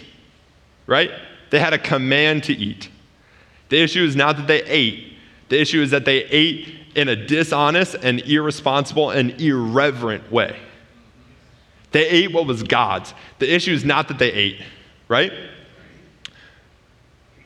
[0.86, 1.10] right?
[1.50, 2.90] They had a command to eat.
[3.70, 5.09] The issue is not that they ate,
[5.50, 10.56] the issue is that they ate in a dishonest and irresponsible and irreverent way.
[11.92, 13.12] They ate what was God's.
[13.40, 14.62] The issue is not that they ate,
[15.08, 15.32] right?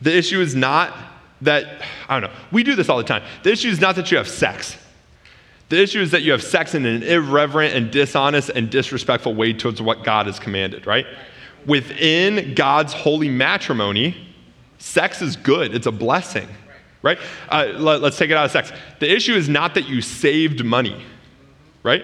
[0.02, 0.94] The issue is not
[1.40, 3.22] that, I don't know, we do this all the time.
[3.42, 4.76] The issue is not that you have sex.
[5.70, 9.54] The issue is that you have sex in an irreverent and dishonest and disrespectful way
[9.54, 11.06] towards what God has commanded, right?
[11.66, 14.14] Within God's holy matrimony,
[14.76, 16.48] sex is good, it's a blessing,
[17.04, 17.18] right?
[17.50, 18.72] Uh, let, let's take it out of sex.
[18.98, 21.04] The issue is not that you saved money,
[21.82, 22.02] right?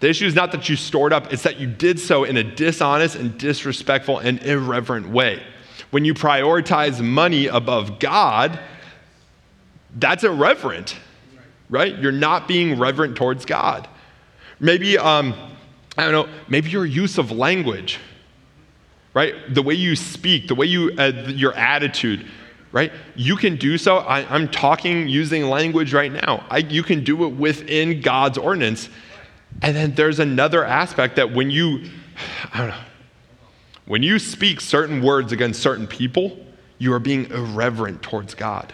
[0.00, 2.42] The issue is not that you stored up, it's that you did so in a
[2.42, 5.42] dishonest and disrespectful and irreverent way.
[5.90, 8.58] When you prioritize money above God,
[9.94, 10.96] that's irreverent,
[11.68, 11.96] right?
[11.98, 13.86] You're not being reverent towards God.
[14.58, 15.34] Maybe, um,
[15.98, 17.98] I don't know, maybe your use of language,
[19.12, 19.34] right?
[19.52, 22.26] The way you speak, the way you, uh, your attitude,
[22.72, 22.90] right?
[23.14, 23.98] You can do so.
[23.98, 26.44] I, am talking using language right now.
[26.50, 28.88] I, you can do it within God's ordinance.
[29.60, 31.84] And then there's another aspect that when you,
[32.52, 32.80] I don't know,
[33.86, 36.38] when you speak certain words against certain people,
[36.78, 38.72] you are being irreverent towards God.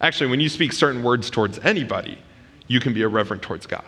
[0.00, 2.18] Actually, when you speak certain words towards anybody,
[2.66, 3.82] you can be irreverent towards God.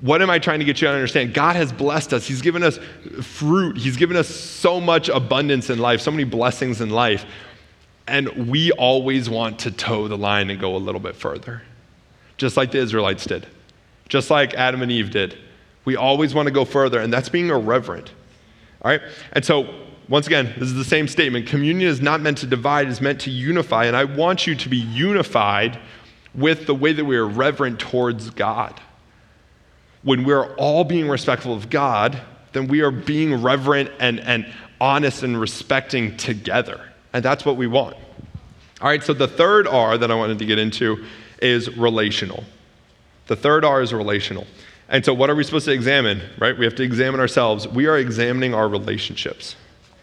[0.00, 1.34] What am I trying to get you to understand?
[1.34, 2.26] God has blessed us.
[2.26, 2.78] He's given us
[3.22, 3.76] fruit.
[3.76, 7.24] He's given us so much abundance in life, so many blessings in life.
[8.08, 11.62] And we always want to toe the line and go a little bit further,
[12.36, 13.46] just like the Israelites did,
[14.08, 15.38] just like Adam and Eve did.
[15.84, 18.12] We always want to go further, and that's being irreverent.
[18.82, 19.00] All right?
[19.32, 19.74] And so,
[20.08, 21.46] once again, this is the same statement.
[21.46, 23.84] Communion is not meant to divide, it's meant to unify.
[23.84, 25.78] And I want you to be unified
[26.34, 28.80] with the way that we are reverent towards God.
[30.02, 32.20] When we're all being respectful of God,
[32.52, 34.46] then we are being reverent and, and
[34.80, 36.80] honest and respecting together.
[37.12, 37.96] And that's what we want.
[38.80, 41.04] All right, so the third R that I wanted to get into
[41.40, 42.44] is relational.
[43.26, 44.46] The third R is relational.
[44.88, 46.56] And so, what are we supposed to examine, right?
[46.56, 47.68] We have to examine ourselves.
[47.68, 49.56] We are examining our relationships.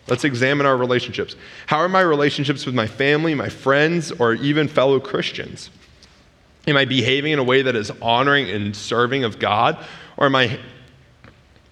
[0.07, 1.35] Let's examine our relationships.
[1.65, 5.71] How are my relationships with my family, my friends, or even fellow Christians?
[6.67, 9.83] Am I behaving in a way that is honoring and serving of God?
[10.17, 10.59] Or am I,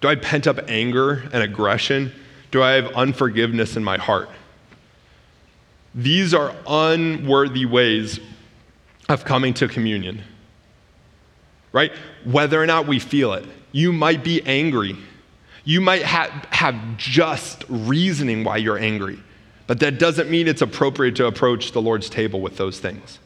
[0.00, 2.12] do I pent up anger and aggression?
[2.50, 4.28] Do I have unforgiveness in my heart?
[5.94, 8.20] These are unworthy ways
[9.08, 10.22] of coming to communion
[11.74, 11.92] right?
[12.24, 13.44] Whether or not we feel it.
[13.72, 14.96] You might be angry.
[15.64, 19.18] You might ha- have just reasoning why you're angry,
[19.66, 23.18] but that doesn't mean it's appropriate to approach the Lord's table with those things.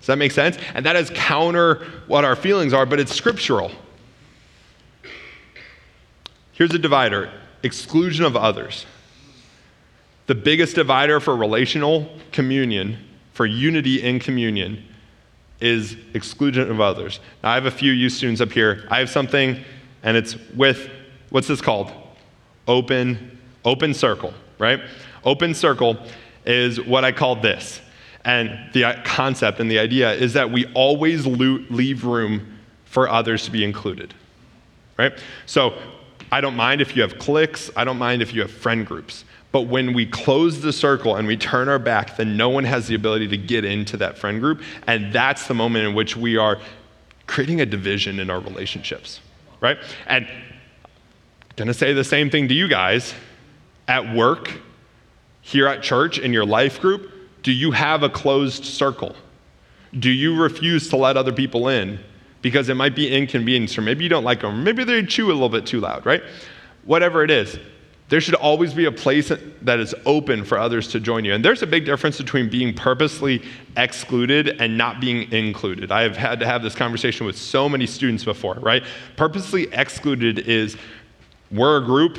[0.00, 0.58] Does that make sense?
[0.74, 3.72] And that is counter what our feelings are, but it's scriptural.
[6.52, 8.84] Here's a divider exclusion of others.
[10.28, 12.98] The biggest divider for relational communion,
[13.32, 14.84] for unity in communion,
[15.58, 17.18] is exclusion of others.
[17.42, 18.86] Now, I have a few youth students up here.
[18.90, 19.58] I have something,
[20.02, 20.90] and it's with,
[21.30, 21.90] what's this called?
[22.66, 24.80] Open, open circle, right?
[25.24, 25.96] Open circle
[26.44, 27.80] is what I call this.
[28.26, 33.50] And the concept and the idea is that we always leave room for others to
[33.50, 34.12] be included,
[34.98, 35.18] right?
[35.46, 35.72] So
[36.30, 39.24] I don't mind if you have cliques, I don't mind if you have friend groups.
[39.50, 42.86] But when we close the circle and we turn our back, then no one has
[42.86, 44.62] the ability to get into that friend group.
[44.86, 46.60] And that's the moment in which we are
[47.26, 49.20] creating a division in our relationships,
[49.60, 49.78] right?
[50.06, 50.90] And I'm
[51.56, 53.14] gonna say the same thing to you guys.
[53.86, 54.52] At work,
[55.40, 57.10] here at church, in your life group,
[57.42, 59.16] do you have a closed circle?
[59.98, 61.98] Do you refuse to let other people in
[62.42, 65.30] because it might be inconvenience, or maybe you don't like them, or maybe they chew
[65.30, 66.22] a little bit too loud, right?
[66.84, 67.58] Whatever it is,
[68.08, 69.30] there should always be a place
[69.62, 71.34] that is open for others to join you.
[71.34, 73.42] And there's a big difference between being purposely
[73.76, 75.92] excluded and not being included.
[75.92, 78.82] I have had to have this conversation with so many students before, right?
[79.16, 80.76] Purposely excluded is
[81.50, 82.18] we're a group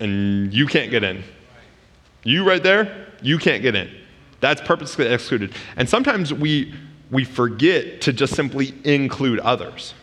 [0.00, 1.22] and you can't get in.
[2.24, 3.88] You right there, you can't get in.
[4.40, 5.52] That's purposely excluded.
[5.76, 6.74] And sometimes we
[7.10, 9.94] we forget to just simply include others.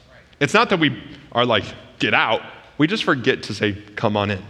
[0.42, 1.64] It's not that we are like,
[2.00, 2.42] get out.
[2.78, 4.44] We just forget to say, come on in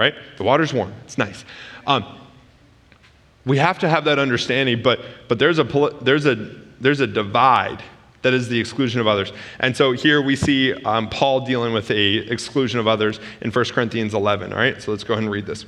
[0.00, 0.14] right?
[0.38, 1.44] The water's warm, it's nice.
[1.86, 2.18] Um,
[3.44, 5.64] we have to have that understanding, but, but there's, a,
[6.02, 6.34] there's, a,
[6.80, 7.82] there's a divide
[8.22, 9.32] that is the exclusion of others.
[9.60, 13.64] And so here we see um, Paul dealing with a exclusion of others in 1
[13.66, 14.80] Corinthians 11, all right?
[14.80, 15.66] So let's go ahead and read this.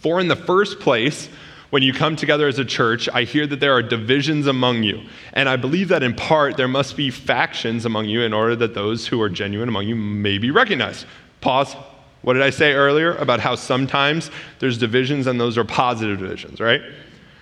[0.00, 1.28] For in the first place,
[1.70, 5.02] when you come together as a church, I hear that there are divisions among you.
[5.32, 8.74] And I believe that in part there must be factions among you in order that
[8.74, 11.06] those who are genuine among you may be recognized.
[11.40, 11.76] Pause.
[12.22, 16.60] What did I say earlier about how sometimes there's divisions and those are positive divisions,
[16.60, 16.80] right?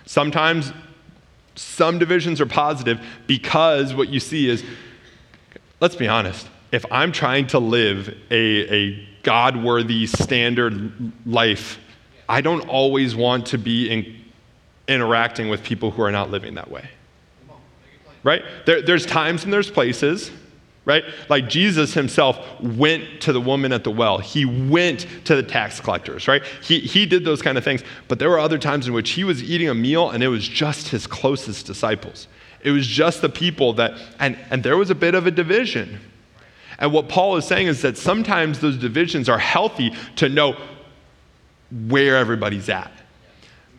[0.05, 0.73] Sometimes
[1.55, 4.63] some divisions are positive because what you see is,
[5.79, 11.79] let's be honest, if I'm trying to live a, a God worthy standard life,
[12.27, 14.15] I don't always want to be in,
[14.87, 16.89] interacting with people who are not living that way.
[18.23, 18.43] Right?
[18.65, 20.31] There, there's times and there's places,
[20.85, 21.03] right?
[21.29, 24.17] Like Jesus himself went to the woman at the well.
[24.17, 26.43] He went to the tax collectors, right?
[26.63, 27.83] He, he did those kind of things.
[28.07, 30.47] But there were other times in which he was eating a meal and it was
[30.47, 32.27] just his closest disciples.
[32.61, 35.99] It was just the people that, and, and there was a bit of a division.
[36.79, 40.57] And what Paul is saying is that sometimes those divisions are healthy to know
[41.87, 42.91] where everybody's at.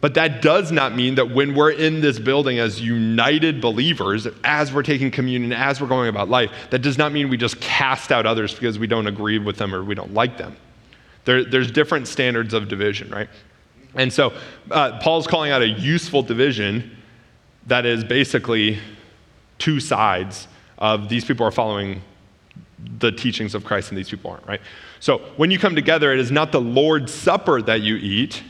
[0.03, 4.73] But that does not mean that when we're in this building as united believers, as
[4.73, 8.11] we're taking communion, as we're going about life, that does not mean we just cast
[8.11, 10.57] out others because we don't agree with them or we don't like them.
[11.25, 13.29] There, there's different standards of division, right?
[13.95, 14.33] And so
[14.73, 16.97] uh, Paul's calling out a useful division
[17.69, 18.81] that is basically
[19.59, 20.49] two sides
[20.79, 22.03] of these people are following
[22.99, 24.61] the teachings of Christ and these people aren't, right?
[24.99, 28.43] So when you come together, it is not the Lord's Supper that you eat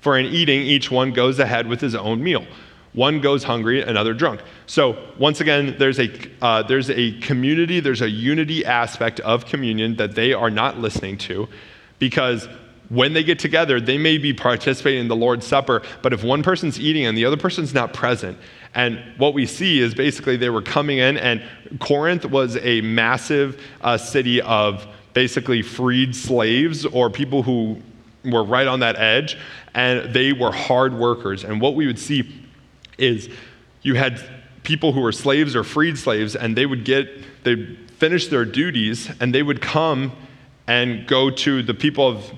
[0.00, 2.46] for in eating, each one goes ahead with his own meal.
[2.92, 4.40] One goes hungry, another drunk.
[4.66, 6.10] So, once again, there's a,
[6.42, 11.16] uh, there's a community, there's a unity aspect of communion that they are not listening
[11.18, 11.48] to
[12.00, 12.48] because
[12.88, 16.42] when they get together, they may be participating in the Lord's Supper, but if one
[16.42, 18.36] person's eating and the other person's not present,
[18.74, 21.42] and what we see is basically they were coming in, and
[21.78, 27.80] Corinth was a massive uh, city of basically freed slaves or people who
[28.24, 29.36] were right on that edge,
[29.74, 31.44] and they were hard workers.
[31.44, 32.30] And what we would see
[32.98, 33.28] is
[33.82, 34.22] you had
[34.62, 37.08] people who were slaves or freed slaves, and they would get,
[37.44, 40.12] they'd finish their duties, and they would come
[40.66, 42.32] and go to the people of,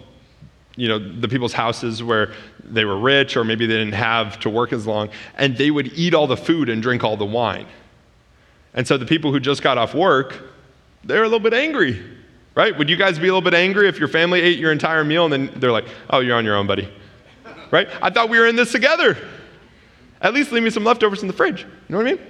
[0.77, 2.33] you know, the people's houses where
[2.65, 5.93] they were rich or maybe they didn't have to work as long, and they would
[5.95, 7.67] eat all the food and drink all the wine.
[8.75, 10.43] And so the people who just got off work,
[11.05, 12.01] they're a little bit angry
[12.55, 12.77] right?
[12.77, 15.25] Would you guys be a little bit angry if your family ate your entire meal
[15.25, 16.89] and then they're like, oh, you're on your own, buddy?
[17.71, 17.89] Right?
[18.03, 19.17] I thought we were in this together.
[20.21, 21.63] At least leave me some leftovers in the fridge.
[21.63, 22.21] You know what I mean?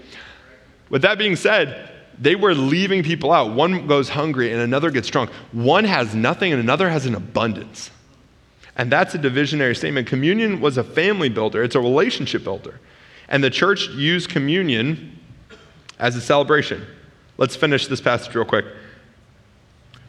[0.88, 3.52] With that being said, they were leaving people out.
[3.52, 5.30] One goes hungry and another gets drunk.
[5.52, 7.90] One has nothing and another has an abundance.
[8.76, 10.06] And that's a divisionary statement.
[10.06, 12.80] Communion was a family builder, it's a relationship builder.
[13.28, 15.18] And the church used communion
[15.98, 16.86] as a celebration.
[17.38, 18.66] Let's finish this passage real quick.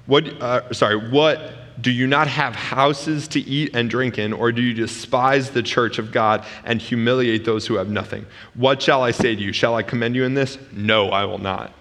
[0.06, 4.52] What, uh, sorry, what do you not have houses to eat and drink in, or
[4.52, 8.26] do you despise the church of God and humiliate those who have nothing?
[8.54, 9.54] What shall I say to you?
[9.54, 10.58] Shall I commend you in this?
[10.72, 11.74] No, I will not.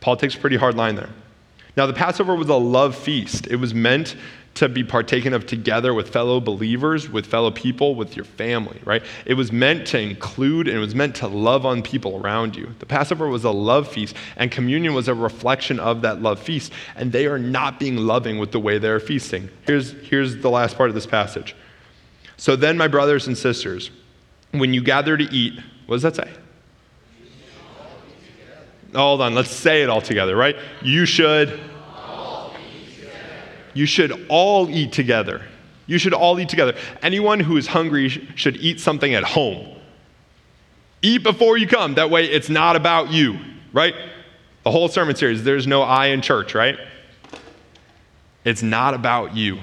[0.00, 1.10] Paul takes a pretty hard line there.
[1.76, 3.48] Now, the Passover was a love feast.
[3.48, 4.16] It was meant
[4.54, 9.02] to be partaken of together with fellow believers, with fellow people, with your family, right?
[9.26, 12.72] It was meant to include and it was meant to love on people around you.
[12.78, 16.72] The Passover was a love feast, and communion was a reflection of that love feast,
[16.94, 19.50] and they are not being loving with the way they're feasting.
[19.66, 21.56] Here's, here's the last part of this passage.
[22.36, 23.90] So then, my brothers and sisters,
[24.52, 26.30] when you gather to eat, what does that say?
[28.94, 30.56] Hold on, let's say it all together, right?
[30.80, 31.60] You should
[33.74, 35.44] you should all eat together.
[35.86, 36.74] You should all eat together.
[37.02, 39.68] Anyone who is hungry should eat something at home.
[41.02, 41.94] Eat before you come.
[41.94, 43.38] That way it's not about you,
[43.72, 43.94] right?
[44.62, 46.78] The whole sermon series, there's no I in church, right?
[48.44, 49.58] It's not about you.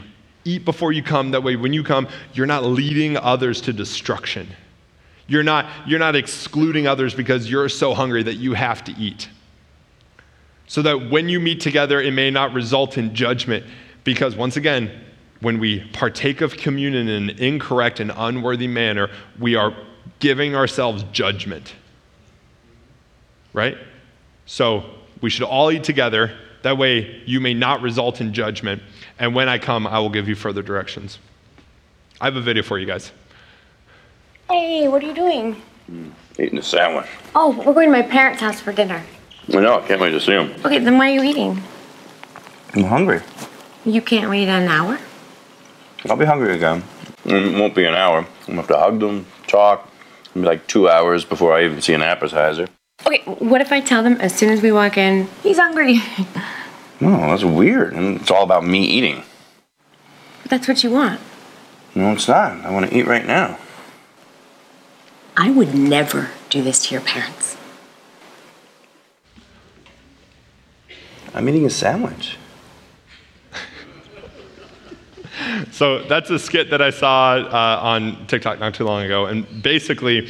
[0.46, 1.32] Eat before you come.
[1.32, 4.48] That way when you come, you're not leading others to destruction.
[5.28, 9.30] You're not, you're not excluding others because you're so hungry that you have to eat.
[10.68, 13.66] So that when you meet together, it may not result in judgment
[14.04, 14.92] because once again,
[15.42, 19.76] when we partake of communion in an incorrect and unworthy manner, we are
[20.20, 21.74] giving ourselves judgment.
[23.54, 23.78] Right?
[24.46, 24.86] So
[25.22, 26.38] we should all eat together.
[26.62, 28.82] That way you may not result in judgment.
[29.20, 31.20] And when I come, I will give you further directions.
[32.20, 33.12] I have a video for you guys.
[34.50, 35.56] Hey, what are you doing?
[35.88, 37.08] Hmm, eating a sandwich.
[37.34, 39.04] Oh, we're going to my parents' house for dinner.
[39.50, 40.54] I know, I can't wait to see them.
[40.64, 41.62] Okay, then why are you eating?
[42.74, 43.22] I'm hungry.
[43.86, 45.00] You can't wait an hour?
[46.10, 46.84] I'll be hungry again.
[47.26, 48.20] It won't be an hour.
[48.20, 49.92] I'm gonna have to hug them, talk.
[50.32, 52.68] It'll be like two hours before I even see an appetizer.
[53.06, 56.00] Okay, what if I tell them as soon as we walk in, he's hungry?
[57.02, 57.94] No, that's weird.
[57.94, 59.24] And it's all about me eating.
[60.48, 61.20] That's what you want.
[61.96, 62.64] No, it's not.
[62.64, 63.58] I want to eat right now.
[65.36, 67.58] I would never do this to your parents.
[71.34, 72.38] I'm eating a sandwich.
[75.72, 79.26] So that's a skit that I saw uh, on TikTok not too long ago.
[79.26, 80.30] And basically,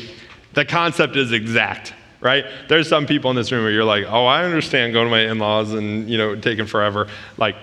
[0.54, 2.46] the concept is exact, right?
[2.68, 5.22] There's some people in this room where you're like, oh, I understand going to my
[5.22, 7.08] in laws and, you know, taking forever.
[7.38, 7.56] Like,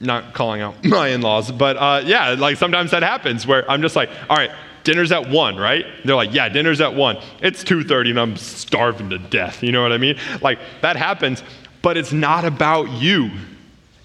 [0.00, 3.82] not calling out my in laws, but uh, yeah, like sometimes that happens where I'm
[3.82, 4.50] just like, all right,
[4.84, 5.84] dinner's at 1, right?
[6.04, 7.18] They're like, yeah, dinner's at 1.
[7.42, 9.62] It's 2.30 and I'm starving to death.
[9.62, 10.16] You know what I mean?
[10.40, 11.42] Like, that happens,
[11.82, 13.30] but it's not about you.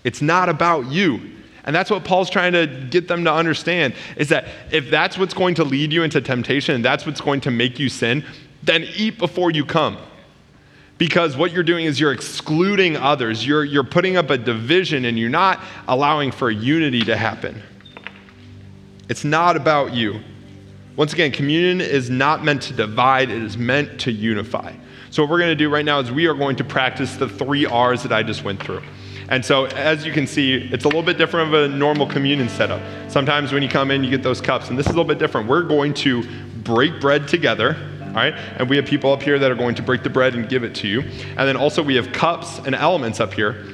[0.03, 1.34] It's not about you.
[1.65, 5.33] And that's what Paul's trying to get them to understand is that if that's what's
[5.33, 8.23] going to lead you into temptation and that's what's going to make you sin,
[8.63, 9.97] then eat before you come.
[10.97, 13.45] Because what you're doing is you're excluding others.
[13.45, 17.61] You're, you're putting up a division and you're not allowing for unity to happen.
[19.09, 20.21] It's not about you.
[20.95, 24.73] Once again, communion is not meant to divide, it is meant to unify.
[25.09, 27.27] So, what we're going to do right now is we are going to practice the
[27.27, 28.81] three R's that I just went through.
[29.29, 32.47] And so, as you can see, it's a little bit different of a normal communion
[32.47, 32.81] setup.
[33.09, 35.17] Sometimes when you come in, you get those cups, and this is a little bit
[35.17, 35.47] different.
[35.47, 36.23] We're going to
[36.63, 38.35] break bread together, all right?
[38.57, 40.63] And we have people up here that are going to break the bread and give
[40.63, 41.01] it to you.
[41.01, 43.65] And then also, we have cups and elements up here.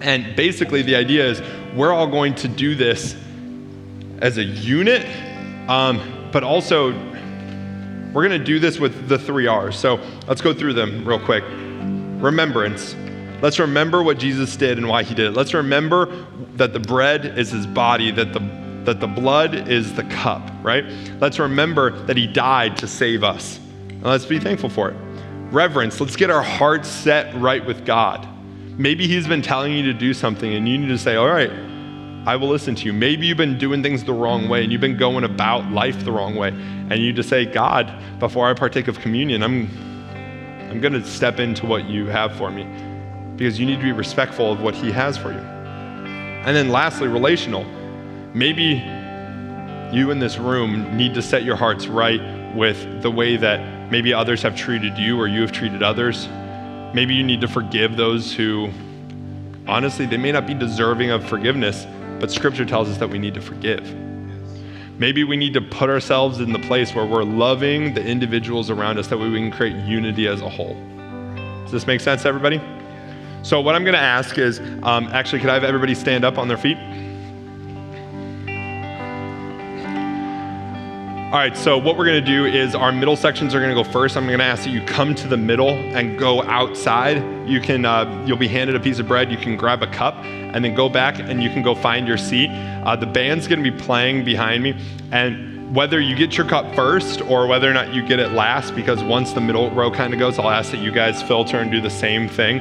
[0.00, 1.42] And basically, the idea is
[1.74, 3.16] we're all going to do this
[4.20, 5.06] as a unit,
[5.68, 6.92] um, but also
[8.12, 9.76] we're going to do this with the three R's.
[9.76, 11.44] So let's go through them real quick.
[12.22, 12.94] Remembrance.
[13.42, 15.30] Let's remember what Jesus did and why he did it.
[15.32, 16.06] Let's remember
[16.54, 18.40] that the bread is his body, that the,
[18.84, 20.84] that the blood is the cup, right?
[21.20, 23.58] Let's remember that he died to save us.
[23.88, 24.96] And let's be thankful for it.
[25.52, 26.00] Reverence.
[26.00, 28.26] Let's get our hearts set right with God.
[28.78, 31.50] Maybe he's been telling you to do something and you need to say, all right,
[32.26, 32.94] I will listen to you.
[32.94, 36.12] Maybe you've been doing things the wrong way and you've been going about life the
[36.12, 36.48] wrong way.
[36.48, 39.68] And you just say, God, before I partake of communion, I'm,
[40.70, 42.64] I'm going to step into what you have for me
[43.36, 45.38] because you need to be respectful of what He has for you.
[45.38, 47.64] And then lastly, relational.
[48.32, 48.82] Maybe
[49.92, 54.12] you in this room need to set your hearts right with the way that maybe
[54.14, 56.28] others have treated you or you have treated others.
[56.94, 58.70] Maybe you need to forgive those who,
[59.66, 61.86] honestly, they may not be deserving of forgiveness,
[62.20, 63.94] but Scripture tells us that we need to forgive.
[64.98, 68.98] Maybe we need to put ourselves in the place where we're loving the individuals around
[68.98, 70.74] us that way we can create unity as a whole.
[71.64, 72.60] Does this make sense, everybody?
[73.46, 76.36] So, what I'm going to ask is um, actually, could I have everybody stand up
[76.36, 76.76] on their feet?
[81.26, 83.80] All right, so what we're going to do is our middle sections are going to
[83.80, 84.16] go first.
[84.16, 87.18] I'm going to ask that you come to the middle and go outside.
[87.48, 89.30] You can, uh, you'll be handed a piece of bread.
[89.30, 92.18] You can grab a cup and then go back and you can go find your
[92.18, 92.50] seat.
[92.50, 94.76] Uh, the band's going to be playing behind me,
[95.12, 98.74] and whether you get your cup first or whether or not you get it last,
[98.74, 101.70] because once the middle row kind of goes, I'll ask that you guys filter and
[101.70, 102.60] do the same thing.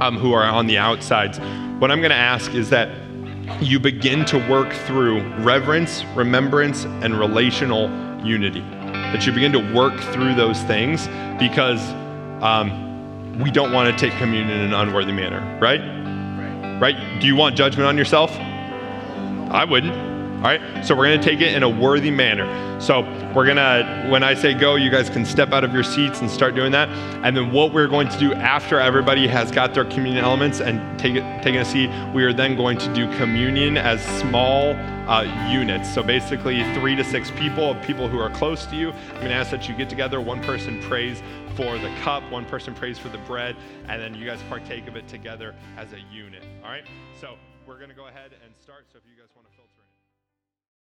[0.00, 1.38] Um, who are on the outsides.
[1.78, 2.88] What I'm going to ask is that
[3.60, 7.90] you begin to work through reverence, remembrance, and relational
[8.24, 8.60] unity.
[8.60, 11.06] That you begin to work through those things
[11.38, 11.80] because
[12.42, 15.80] um, we don't want to take communion in an unworthy manner, right?
[16.80, 17.20] Right?
[17.20, 18.30] Do you want judgment on yourself?
[19.50, 20.09] I wouldn't.
[20.40, 22.80] All right, so we're gonna take it in a worthy manner.
[22.80, 23.02] So
[23.34, 26.30] we're gonna, when I say go, you guys can step out of your seats and
[26.30, 26.88] start doing that.
[27.22, 30.98] And then what we're going to do after everybody has got their communion elements and
[30.98, 34.72] take a seat, we are then going to do communion as small
[35.10, 35.92] uh, units.
[35.92, 38.92] So basically, three to six people, people who are close to you.
[38.92, 40.22] I'm gonna ask that you get together.
[40.22, 41.22] One person prays
[41.54, 43.56] for the cup, one person prays for the bread,
[43.88, 46.44] and then you guys partake of it together as a unit.
[46.64, 46.84] All right,
[47.20, 47.36] so
[47.66, 48.86] we're gonna go ahead and start.
[48.90, 49.39] So if you guys want.